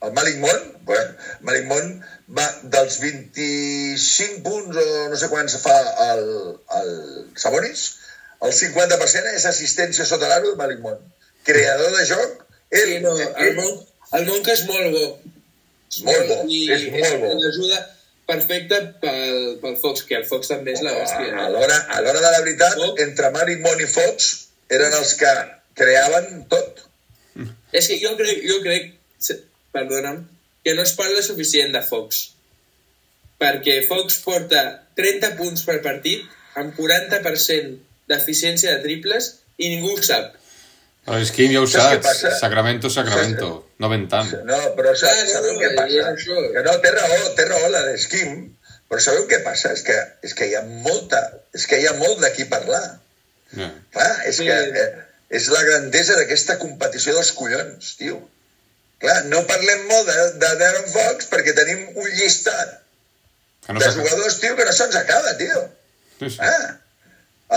[0.01, 2.03] El Malik Monk, bueno, Malik Monk
[2.37, 5.75] va dels 25 punts o no sé quants fa
[6.13, 6.23] el,
[6.79, 6.91] el
[7.39, 7.81] Sabonis,
[8.45, 11.01] el 50% és assistència sota l'aro de Malik Monk.
[11.47, 13.81] Creador de joc, ell, Sí, no, el Monk,
[14.19, 15.05] el Monk és molt bo.
[16.05, 17.33] Molt bo, I és molt bo.
[17.43, 17.79] l'ajuda
[18.29, 21.33] perfecta pel, pel Fox, que el Fox també és la bèstia.
[21.43, 22.99] a l'hora a l'hora de la veritat, Monk.
[23.07, 24.31] entre Malik Monk i Fox
[24.69, 25.31] eren els que
[25.75, 26.85] creaven tot.
[27.73, 29.41] És que jo crec, jo crec, se-
[29.75, 30.23] perdona'm,
[30.63, 32.25] que no es parla suficient de Fox.
[33.39, 34.63] Perquè Fox porta
[34.99, 36.25] 30 punts per partit
[36.59, 37.77] amb 40%
[38.09, 39.29] d'eficiència de triples
[39.61, 40.33] i ningú ho sap.
[41.07, 42.39] Però és que ja ho Saps saps.
[42.41, 43.49] Sacramento, Sacramento.
[43.79, 44.29] No ven tant.
[44.45, 46.15] No, però sa- Ah, no, sabeu no, què passa?
[46.53, 48.33] Que no, té raó, té raó la d'Esquim,
[48.89, 49.71] però sabeu què passa?
[49.73, 51.21] És que, és que hi ha molta,
[51.55, 52.99] és que hi ha molt d'aquí parlar.
[53.55, 53.71] Ja.
[53.95, 54.45] Clar, és Sí.
[54.45, 54.89] que eh,
[55.29, 58.19] és la grandesa d'aquesta competició dels collons, tio.
[58.99, 62.73] Clar, no parlem molt de, de Darren Fox perquè tenim un llistat
[63.65, 65.61] Que no de jugadors, tio, que no se'ns acaba, tio.
[66.19, 66.39] Sí, sí.
[66.43, 66.75] Ah,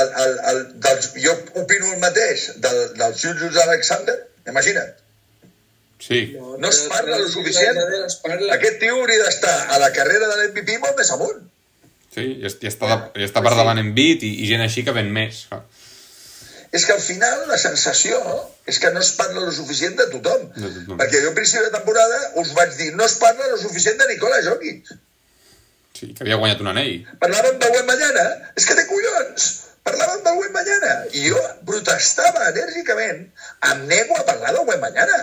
[0.00, 4.14] el, el, el, dels, jo opino el mateix del, del Julius Alexander,
[4.48, 4.94] imagina't.
[6.02, 6.20] Sí.
[6.58, 7.76] No es parla lo suficient.
[7.78, 8.54] No es parla.
[8.56, 11.42] Aquest tio hauria d'estar a la carrera de l'MVP molt més amunt.
[12.14, 14.62] Sí, i, es- i està, de, i està per davant en bit i, i gent
[14.64, 15.44] així que ven més.
[15.50, 15.62] clar.
[16.72, 18.18] És que al final la sensació
[18.70, 20.46] és que no es parla lo suficient de tothom.
[20.56, 20.96] De tothom.
[21.00, 24.08] Perquè jo a principi de temporada us vaig dir no es parla lo suficient de
[24.12, 24.94] Nicola Jokic.
[25.92, 27.04] Sí, que havia guanyat un anell.
[27.20, 28.24] Parlàvem de Wembanyama,
[28.56, 29.50] és que té collons.
[29.84, 30.96] Parlàvem de Wembanyama.
[31.12, 33.22] I jo protestava enèrgicament.
[33.68, 35.22] Em nego a parlar de Wembanyama.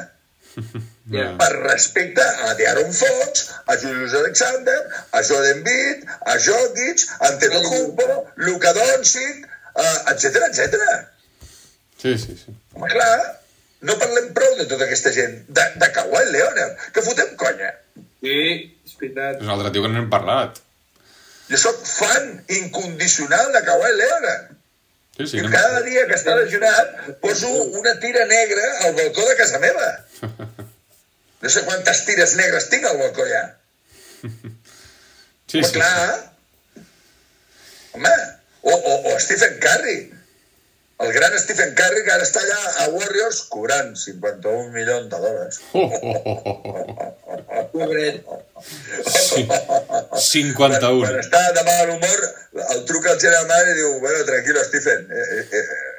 [1.09, 1.23] Ja.
[1.39, 4.75] per respecte a De'Aaron Fox, a Julius Alexander,
[5.09, 9.47] a Joel Embiid, a Jokic, a Antetokounmpo, Luka Doncic,
[10.13, 10.77] etc etc.
[12.01, 12.53] Sí, sí, sí.
[12.75, 13.19] Home, clar,
[13.87, 17.73] no parlem prou de tota aquesta gent, de, de Kawhi Leonard, que fotem conya.
[18.23, 18.37] Sí,
[18.87, 19.37] és veritat.
[19.39, 20.61] És un altre tio que no n'hem parlat.
[21.49, 24.55] Jo sóc fan incondicional de Kawhi Leonard.
[25.17, 25.37] Sí, sí.
[25.39, 25.51] I No...
[25.51, 29.89] cada dia que està lesionat poso una tira negra al balcó de casa meva.
[31.39, 33.45] No sé quantes tires negres tinc al balcó ja.
[35.47, 35.73] Sí, Però sí.
[35.77, 36.33] clar,
[37.93, 38.11] home,
[38.61, 39.95] o, o, o Stephen Curry,
[40.99, 45.61] el gran Stephen Curry que ara està allà a Warriors cobrant 51 milions de dòlars.
[45.73, 47.09] Oh, oh, oh, oh, oh.
[47.71, 48.25] Pobret.
[49.07, 49.45] Sí.
[49.47, 51.05] Quan, 51.
[51.05, 52.25] quan està de mal humor,
[52.65, 55.98] el truca al general manager i diu, bueno, tranquilo, Stephen, eh, eh, eh,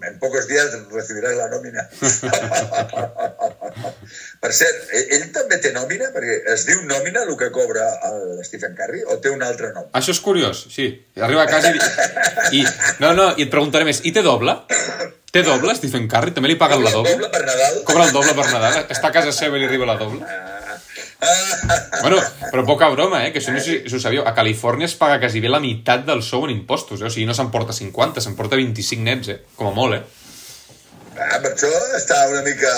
[0.00, 1.84] en pocos días recibirás la nòmina.
[4.42, 6.06] per cert, eh, ell també té nòmina?
[6.14, 9.86] Perquè es diu nòmina el que cobra el Stephen Curry o té un altre nom?
[9.98, 10.86] Això és curiós, sí.
[11.20, 11.74] Arriba a casa i...
[12.60, 12.62] i...
[13.02, 13.98] No, no, i et preguntaré més.
[14.06, 14.52] I té doble?
[15.32, 16.34] Té doble, Stephen Curry?
[16.36, 17.14] També li paguen la doble?
[17.16, 17.74] Doble per Nadal?
[17.88, 18.82] Cobra el doble per Nadal?
[18.92, 20.20] Està a casa seva i li arriba la doble?
[22.02, 22.18] Bueno,
[22.50, 23.30] però poca broma, eh?
[23.32, 24.24] Que això no sé si ho sabíeu.
[24.26, 27.06] A Califòrnia es paga quasi bé la meitat del sou en impostos, eh?
[27.06, 29.38] O sigui, no s'emporta 50, s'emporta 25 nets, eh?
[29.58, 30.02] Com a molt, eh?
[31.12, 32.72] Ah, per això està una mica...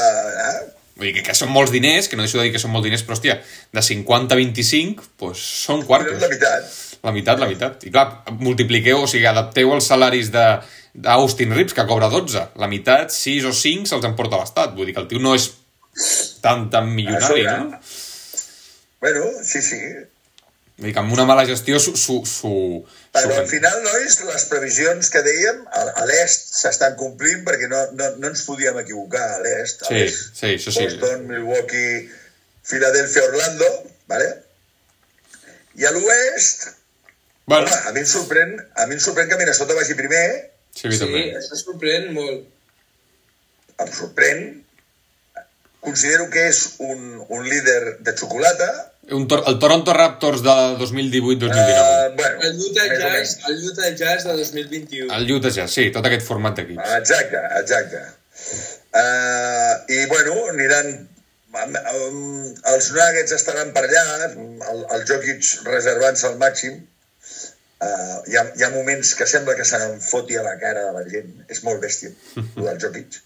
[0.45, 0.55] Eh?
[0.95, 2.87] Vull dir que, que són molts diners, que no deixo de dir que són molts
[2.87, 3.41] diners, però, hòstia,
[3.75, 6.21] de 50 a 25, doncs són quartos.
[6.23, 6.71] la meitat.
[7.05, 7.83] La meitat, la meitat.
[7.89, 8.07] I clar,
[8.39, 10.47] multipliqueu, o sigui, adapteu els salaris de
[10.95, 12.45] d'Austin Rips, que cobra 12.
[12.63, 14.77] La meitat, 6 o 5, se'ls emporta l'Estat.
[14.77, 15.49] Vull dir que el tio no és
[16.45, 17.81] tan, tan milionari, no?
[19.05, 19.79] Bueno, sí, sí.
[20.75, 21.93] Vull dir que amb una mala gestió s'ho...
[21.95, 22.83] s'ho- s'ho-
[23.15, 27.83] Però al final, nois, les previsions que dèiem, a, a l'est s'estan complint perquè no,
[27.95, 29.85] no, no ens podíem equivocar a l'est.
[29.87, 30.87] Sí, sí, això sí.
[30.89, 32.09] Boston, Milwaukee,
[32.67, 33.69] Filadèlfia, Orlando,
[34.11, 34.33] ¿vale?
[35.79, 36.67] I a l'oest,
[37.47, 40.27] Bueno, home, a mi em sorprèn, a mi em sorprèn que Minnesota vagi primer,
[40.73, 41.25] sí, a mi Sí, també.
[41.37, 42.47] això sorprèn molt.
[43.85, 44.64] em sorprèn,
[45.85, 48.73] considero que és un, un líder de xocolata,
[49.13, 51.51] Un tor el Toronto Raptors de 2018-2019.
[51.53, 55.15] uh, bueno, El Utah Jazz, el Utah Jazz de 2021.
[55.15, 56.95] El Utah Jazz, sí, tot aquest format d'equips.
[57.03, 58.01] Exacte, exacte.
[58.95, 60.89] Uh, I, bueno, aniran...
[61.55, 64.31] Um, um, els Nuggets estaran per allà,
[64.73, 66.81] el, el Jokic reservant-se al màxim.
[67.85, 70.89] Uh, hi, ha, hi ha moments que sembla que se n'en foti a la cara
[70.89, 71.31] de la gent.
[71.53, 72.11] És molt bèstia,
[72.73, 73.21] el Jokic.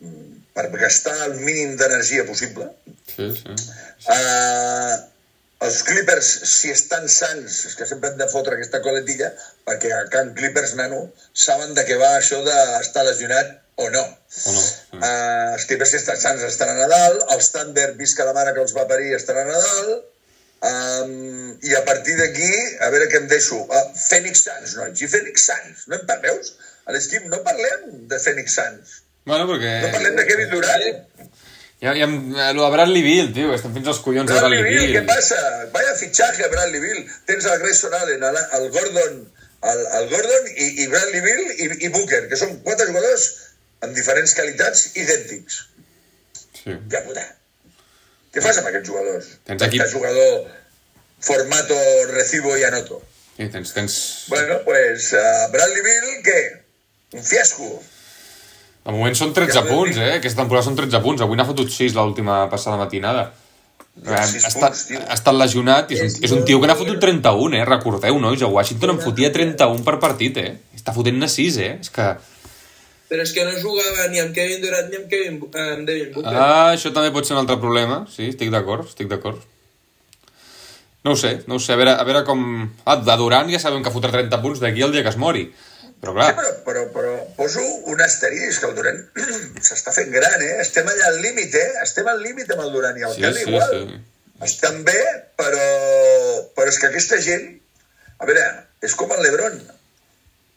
[0.00, 2.68] Mm, Per gastar el mínim d'energia possible.
[3.08, 3.56] Sí, sí.
[4.10, 4.98] Uh,
[5.66, 9.28] els Clippers, si estan sants, és que sempre han de fotre aquesta coletilla,
[9.68, 11.02] perquè a Can Clippers, nano,
[11.46, 14.04] saben de què va això d'estar lesionat o no.
[14.04, 14.62] O no.
[14.62, 14.96] sí.
[14.96, 18.64] Uh, els Clippers, si estan sants, estan a Nadal, els Thunder, visca la mare que
[18.64, 19.92] els va parir, estan a Nadal,
[20.70, 21.12] um,
[21.60, 22.50] i a partir d'aquí,
[22.80, 23.60] a veure què em deixo.
[23.66, 26.54] Uh, Phoenix Suns, nois, i Phoenix Suns, no en parleus?
[26.88, 29.00] A l'esquip no parlem de Phoenix Suns,
[29.30, 29.72] Bueno, perquè...
[29.86, 30.86] no parlem de Kevin Durant.
[31.80, 32.06] Ja, ja,
[32.52, 35.06] lo de Bradley Bill, tio, estan fins als collons de Bradley Bradley Bill, què Bill.
[35.08, 35.38] passa?
[35.72, 36.98] Vaya fichaje, Bradley Bill.
[37.30, 39.14] Tens el Grayson Allen, el, el Gordon,
[39.70, 43.24] el, el Gordon i, i Bradley Bill i, i Booker, que són quatre jugadors
[43.86, 45.60] amb diferents qualitats idèntics.
[46.60, 46.74] Sí.
[46.92, 47.24] Ja puta.
[48.34, 49.30] Què fas amb aquests jugadors?
[49.48, 50.50] Tens aquí- Aquest jugador
[51.20, 51.78] formato
[52.12, 53.00] recibo i anoto.
[53.38, 53.96] Sí, tens, tens...
[54.28, 56.40] Bueno, pues uh, Bradley Bill, què?
[57.16, 57.70] Un fiasco.
[58.90, 60.16] De moment són 13 Ja ho punts, eh?
[60.18, 61.22] Aquesta temporada són 13 punts.
[61.22, 63.28] Avui n'ha fotut 6 l'última passada matinada.
[64.00, 66.66] Eh, sis ha, estat, punts, ha estat lesionat i és, un, És un tio que
[66.70, 67.62] n'ha fotut 31, eh?
[67.68, 68.42] Recordeu, nois?
[68.42, 70.52] A Washington en fotia 31 per partit, eh?
[70.74, 71.72] Està fotent-ne 6, eh?
[71.84, 72.08] És que...
[73.10, 76.12] Però és que no jugava ni amb Kevin Durant ni amb, Kevin, Bu- amb Devin
[76.14, 76.34] Booker.
[76.34, 78.04] Ah, això també pot ser un altre problema.
[78.10, 79.40] Sí, estic d'acord, estic d'acord.
[81.02, 81.74] No ho sé, no ho sé.
[81.74, 82.44] A veure, a veure com...
[82.84, 85.46] Ah, de Durant ja sabem que fotrà 30 punts d'aquí el dia que es mori.
[86.00, 87.60] Però clar, Sí, però, però, però poso
[87.92, 89.00] un asterisc, el Durant
[89.66, 90.54] s'està fent gran, eh?
[90.62, 91.72] Estem allà al límit, eh?
[91.82, 93.74] Estem al límit amb el Durant i el Sí, Kelly sí, igual.
[93.74, 93.98] sí.
[94.46, 95.00] Estan bé,
[95.36, 95.66] però,
[96.56, 97.50] però és que aquesta gent...
[98.20, 98.46] A veure,
[98.84, 99.58] és com el Lebron.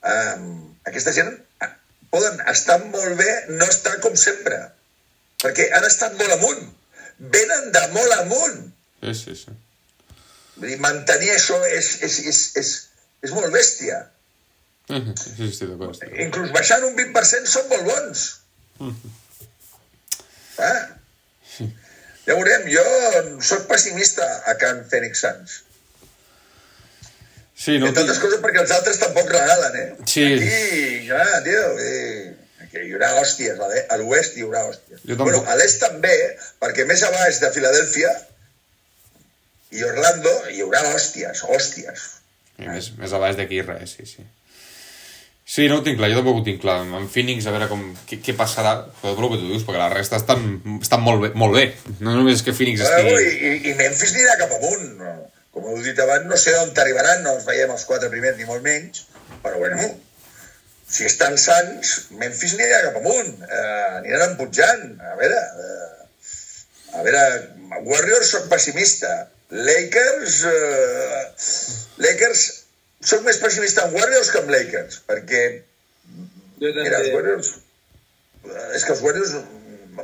[0.03, 0.47] Um,
[0.87, 1.29] aquesta gent
[1.63, 1.69] ah,
[2.11, 4.57] poden estar molt bé, no estar com sempre.
[5.43, 6.63] Perquè han estat molt amunt.
[7.35, 8.63] Venen de molt amunt.
[9.03, 9.53] sí, sí, sí.
[10.55, 12.73] Vull dir, mantenir això és, és, és, és,
[13.25, 14.03] és molt bèstia.
[14.89, 16.01] Sí, sí, sí, estic d'acord.
[16.25, 18.25] Inclús baixant un 20% són molt bons.
[20.59, 20.81] Ah.
[22.23, 22.83] Ja veurem, jo
[23.43, 25.61] sóc pessimista a Can Phoenix Suns.
[27.63, 29.89] Sí, no, Entre altres coses perquè els altres tampoc regalen, eh?
[30.09, 30.23] Sí.
[30.35, 35.03] Aquí, clar, tio, eh, que hi haurà hòsties, a l'oest hi haurà hòsties.
[35.05, 35.29] Jo tampoc.
[35.29, 36.15] Bueno, a l'est també,
[36.63, 38.11] perquè més a baix de Filadèlfia
[39.77, 42.07] i Orlando hi haurà hòsties, hòsties.
[42.59, 44.25] I més, més a baix d'aquí res, sí, sí.
[45.45, 46.77] Sí, no ho tinc clar, jo tampoc ho tinc clar.
[46.87, 49.89] En Phoenix, a veure com, què, què passarà, però el que tu dius, perquè la
[49.91, 50.45] resta estan,
[50.79, 51.65] estan molt, bé, molt bé.
[51.99, 53.33] No només és que Phoenix Bueno, estigui...
[53.33, 54.87] i, i, I Memphis anirà cap amunt.
[55.01, 55.17] no?
[55.53, 58.47] Com heu dit abans, no sé on arribaran, no els veiem els quatre primers ni
[58.47, 59.03] molt menys,
[59.43, 59.91] però bueno,
[60.93, 61.91] si estan sants,
[62.21, 64.87] Memphis anirà cap amunt, eh, aniran pujant.
[65.11, 67.23] A veure, eh, a veure,
[67.83, 69.11] Warriors soc pessimista.
[69.53, 71.23] Lakers, eh,
[72.01, 72.43] Lakers,
[73.03, 75.43] soc més pessimista amb Warriors que amb Lakers, perquè
[76.61, 77.11] Jo mira, els.
[77.15, 77.51] Warriors,
[78.47, 79.33] eh, és que els Warriors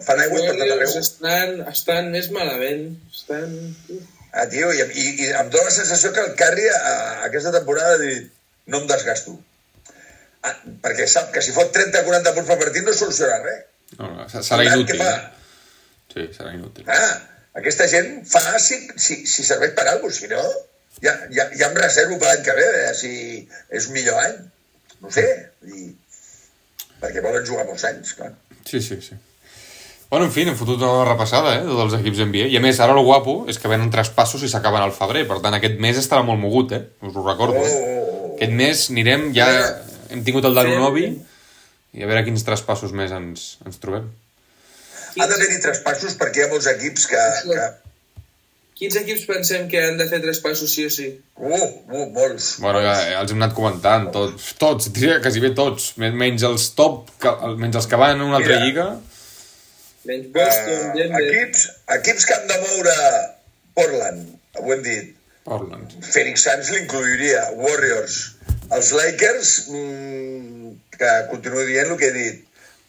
[0.06, 0.96] fan aigua per tot arreu.
[1.02, 2.90] estan, estan més malament.
[3.14, 3.54] Estan...
[4.30, 7.54] Ah, tio, i, i, i em dóna la sensació que el Carri a, a aquesta
[7.56, 8.28] temporada ha dit
[8.70, 9.34] no em desgasto.
[10.46, 13.64] Ah, perquè sap que si fot 30-40 punts per partit no soluciona res.
[13.98, 15.02] No, no, serà inútil.
[15.02, 15.18] eh?
[16.14, 16.86] Sí, serà inútil.
[16.94, 17.16] Ah,
[17.58, 20.44] aquesta gent fa si, si, si serveix per alguna cosa, si no,
[21.04, 23.14] ja, ja, ja em reservo per l'any que ve, eh, si
[23.70, 24.38] és un millor any.
[25.00, 25.26] No sé.
[25.64, 25.90] I,
[27.00, 28.34] perquè volen jugar molts anys, clar.
[28.68, 29.16] Sí, sí, sí.
[30.10, 32.48] Bueno, en fi, hem fotut una repassada, eh, de tots els equips NBA.
[32.50, 35.28] I a més, ara el guapo és que venen traspassos i s'acaben al febrer.
[35.30, 36.82] Per tant, aquest mes estarà molt mogut, eh?
[37.06, 37.62] Us ho recordo.
[37.62, 38.00] Oh, Eh?
[38.02, 38.32] oh, oh.
[38.40, 39.46] Aquest mes anirem, ja
[40.10, 41.06] hem tingut el Darunovi
[41.94, 44.10] i a veure quins traspassos més ens, ens trobem.
[45.20, 47.22] Ha d'haver-hi traspassos perquè hi ha molts equips que...
[47.46, 47.70] que...
[48.80, 51.10] Quins equips pensem que han de fer tres passos sí o sí?
[51.36, 51.58] Uh,
[51.92, 52.54] uh, molts.
[52.64, 56.46] Bueno, ja, ja els hem anat comentant, tots, tots, diria quasi bé tots, men- menys
[56.48, 58.66] els top, que, menys els que van en una altra Mira.
[58.66, 58.88] lliga.
[60.08, 61.24] Menys Boston, Uh, Denver...
[61.28, 61.66] equips,
[61.98, 62.96] equips que han de moure
[63.76, 64.30] Portland,
[64.64, 65.10] ho hem dit.
[65.50, 65.98] Portland.
[66.14, 68.16] Phoenix Suns l'incluiria, Warriors.
[68.72, 72.40] Els Lakers, mm, que continuo dient el que he dit,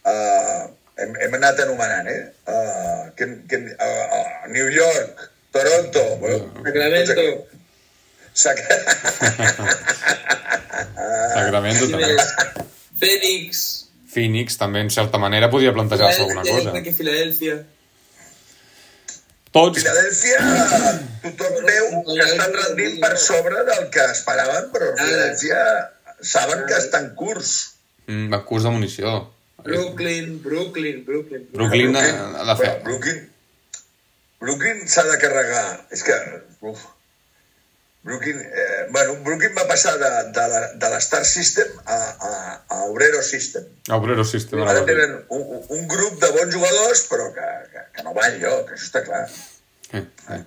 [0.07, 0.69] uh,
[1.03, 2.23] hem, hem anat anomenant, eh?
[2.47, 6.17] Uh, que, que, uh, uh, New York, Toronto...
[6.19, 7.47] Bueno, Sacramento.
[8.33, 8.59] Sac...
[11.35, 12.15] Sacramento també.
[13.01, 13.67] Phoenix.
[14.11, 16.75] Phoenix també, en certa manera, podia plantejar-se alguna cosa.
[16.83, 17.59] Que Filadèlfia.
[19.51, 20.39] Tots, Filadèlfia,
[21.25, 25.65] tothom veu que estan rendint per sobre del que esperaven, però Filadèlfia
[26.23, 27.57] saben que estan curts.
[28.07, 29.17] mm, va curs de munició.
[29.65, 31.49] Brooklyn, Brooklyn, Brooklyn.
[31.53, 32.05] Brooklyn ha,
[32.41, 32.71] ha de fer...
[32.71, 33.19] Però Brooklyn,
[34.41, 35.67] Brooklyn s'ha de carregar.
[35.93, 36.17] És que...
[36.61, 36.87] Uf,
[38.03, 42.31] Brooklyn, eh, bueno, Brooklyn va passar de, de, la, de l'Star System a, a,
[42.73, 43.67] a Obrero System.
[43.93, 44.63] Obrero System.
[44.65, 48.73] Ara tenen un, un- grup de bons jugadors, però que, que, que no va enlloc,
[48.73, 49.27] això està clar.
[49.93, 50.41] Eh, eh.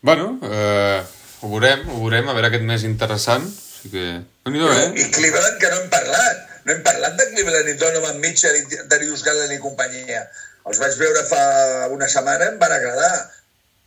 [0.00, 1.02] Bueno, eh,
[1.42, 3.44] ho veurem, ho veurem, a veure aquest mes interessant.
[3.44, 4.06] Així que...
[4.48, 4.86] déu nhi eh?
[5.04, 6.46] I Cleveland, que no hem parlat.
[6.64, 10.24] No hem parlat de Cleveland i Donovan Mitchell i Darius Garland i companyia.
[10.68, 11.42] Els vaig veure fa
[11.94, 13.14] una setmana, em van agradar,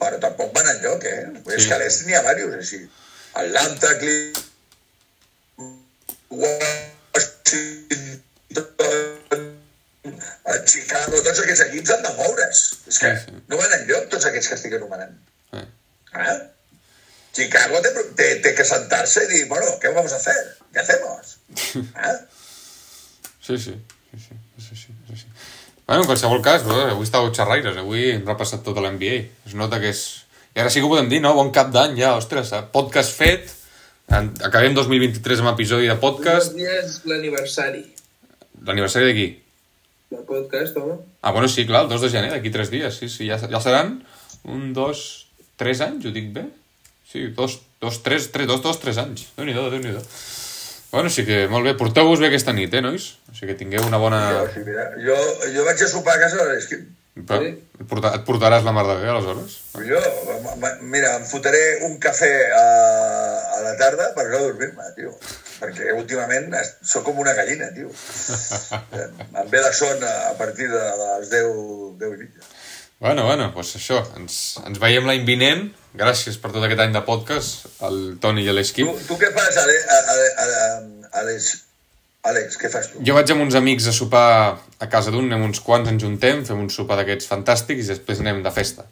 [0.02, 1.22] però tampoc van enlloc, eh?
[1.36, 1.56] Sí.
[1.58, 2.82] És que a l'est n'hi ha diversos, així.
[3.34, 3.94] Atlanta,
[6.34, 8.24] Washington,
[10.46, 12.64] a Chicago, tots aquests equips han de moure's.
[12.90, 13.44] És que Sí, sí.
[13.50, 15.16] no van enlloc tots aquests que estic anomenant.
[15.54, 15.66] Eh.
[16.14, 16.40] Ah?
[17.34, 20.58] Chicago té, té, té que sentarse y dir, bueno, ¿qué vamos a hacer?
[20.74, 21.38] ¿Qué hacemos?
[21.96, 22.20] Ah?
[23.44, 23.74] Sí, sí.
[24.12, 25.28] sí, sí, sí, sí, sí, sí.
[25.94, 29.20] Bueno, en qualsevol cas, bro, avui estàveu xerraires, avui hem repassat tota l'NBA.
[29.46, 30.00] Es nota que és...
[30.58, 31.36] I ara sí que ho podem dir, no?
[31.38, 32.64] Bon cap d'any ja, ostres, eh?
[32.74, 33.54] podcast fet,
[34.10, 36.58] acabem 2023 amb episodi de podcast.
[36.58, 37.84] dies l'aniversari
[38.66, 39.28] L'aniversari d'aquí.
[40.16, 40.98] del podcast, home.
[41.22, 43.62] Ah, bueno, sí, clar, el 2 de gener, d'aquí 3 dies, sí, sí, ja, ja
[43.62, 44.00] seran
[44.50, 45.28] un, dos,
[45.62, 46.48] tres anys, ho dic bé?
[47.06, 49.30] Sí, dos, dos, tres, tres, dos, dos, tres anys.
[49.38, 50.02] Déu-n'hi-do, déu nhi déu
[50.94, 53.16] Bueno, sí que molt bé, porteu-vos bé aquesta nit, eh, nois?
[53.26, 54.20] O sigui que tingueu una bona...
[54.36, 55.16] Jo, sí, mira, jo,
[55.56, 56.84] jo vaig a sopar a casa de l'Esquim.
[57.26, 59.56] Pa, et, porta, et portaràs la mar de bé, aleshores?
[59.90, 60.00] Jo,
[60.94, 62.64] mira, em fotré un cafè a,
[63.58, 65.16] a la tarda per no dormir-me, tio.
[65.64, 66.54] Perquè últimament
[66.86, 67.90] sóc com una gallina, tio.
[69.42, 71.54] Em ve la son a partir de les 10,
[72.02, 72.50] 10 i mitja.
[73.02, 75.72] Bueno, bueno, doncs això, ens, ens veiem l'any vinent.
[75.94, 78.90] Gràcies per tot aquest any de podcast, el Toni i Tu, l'Esquim.
[79.08, 81.52] tu què fas, Ale, a, a, a, Àlex?
[82.24, 83.04] Àlex, què fas tu?
[83.06, 84.26] Jo vaig amb uns amics a sopar
[84.80, 88.24] a casa d'un, anem uns quants, ens juntem, fem un sopar d'aquests fantàstics i després
[88.24, 88.88] anem de festa.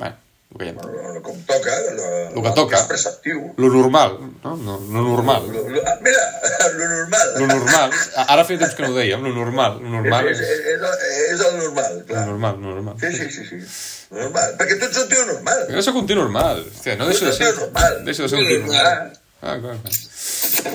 [0.00, 0.12] Bé,
[0.58, 2.86] el que toca, lo, Lo que toca.
[2.88, 3.54] Preceptiu.
[3.56, 4.56] Lo normal, no?
[4.56, 5.42] no lo normal.
[5.46, 6.18] Lo, lo, ah, mira,
[6.76, 7.28] lo normal.
[7.38, 7.90] Lo normal.
[8.28, 9.78] Ara feia temps que no ho dèiem, lo normal.
[9.78, 10.50] Lo normal és, és...
[10.50, 10.82] és,
[11.30, 12.26] és, el- el normal, Lo clar.
[12.26, 12.94] normal, lo normal.
[13.00, 13.62] Sí, sí, sí, sí.
[14.10, 14.56] Normal.
[14.58, 15.66] Perquè tu ets un tio normal.
[15.70, 16.64] Jo sóc un tio normal.
[16.66, 17.54] Hòstia, no deixo de ser...
[17.54, 18.04] Normal.
[18.04, 19.12] Deixo de ser un tio normal.
[19.40, 19.94] Ah, clar, clar.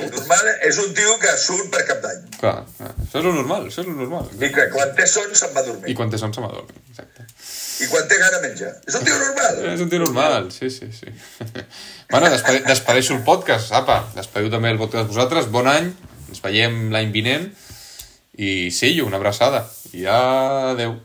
[0.09, 2.23] Normal és un tio que surt per cap d'any.
[2.39, 4.31] Clar, clar, això és lo normal, això és lo normal.
[4.41, 5.91] I que quan té son se'n va dormir.
[5.93, 7.27] I quan té son se m'adorm, exacte.
[7.85, 8.71] I quan té gana menja.
[8.87, 9.61] És un tio normal.
[9.75, 11.13] És un tio normal, sí, sí, sí.
[12.11, 13.99] bueno, despedi despedeixo el podcast, apa.
[14.17, 15.51] Despediu també el podcast vosaltres.
[15.53, 15.91] Bon any,
[16.31, 17.51] ens veiem l'any vinent.
[18.41, 19.67] I sí, una abraçada.
[19.93, 20.97] I adeu.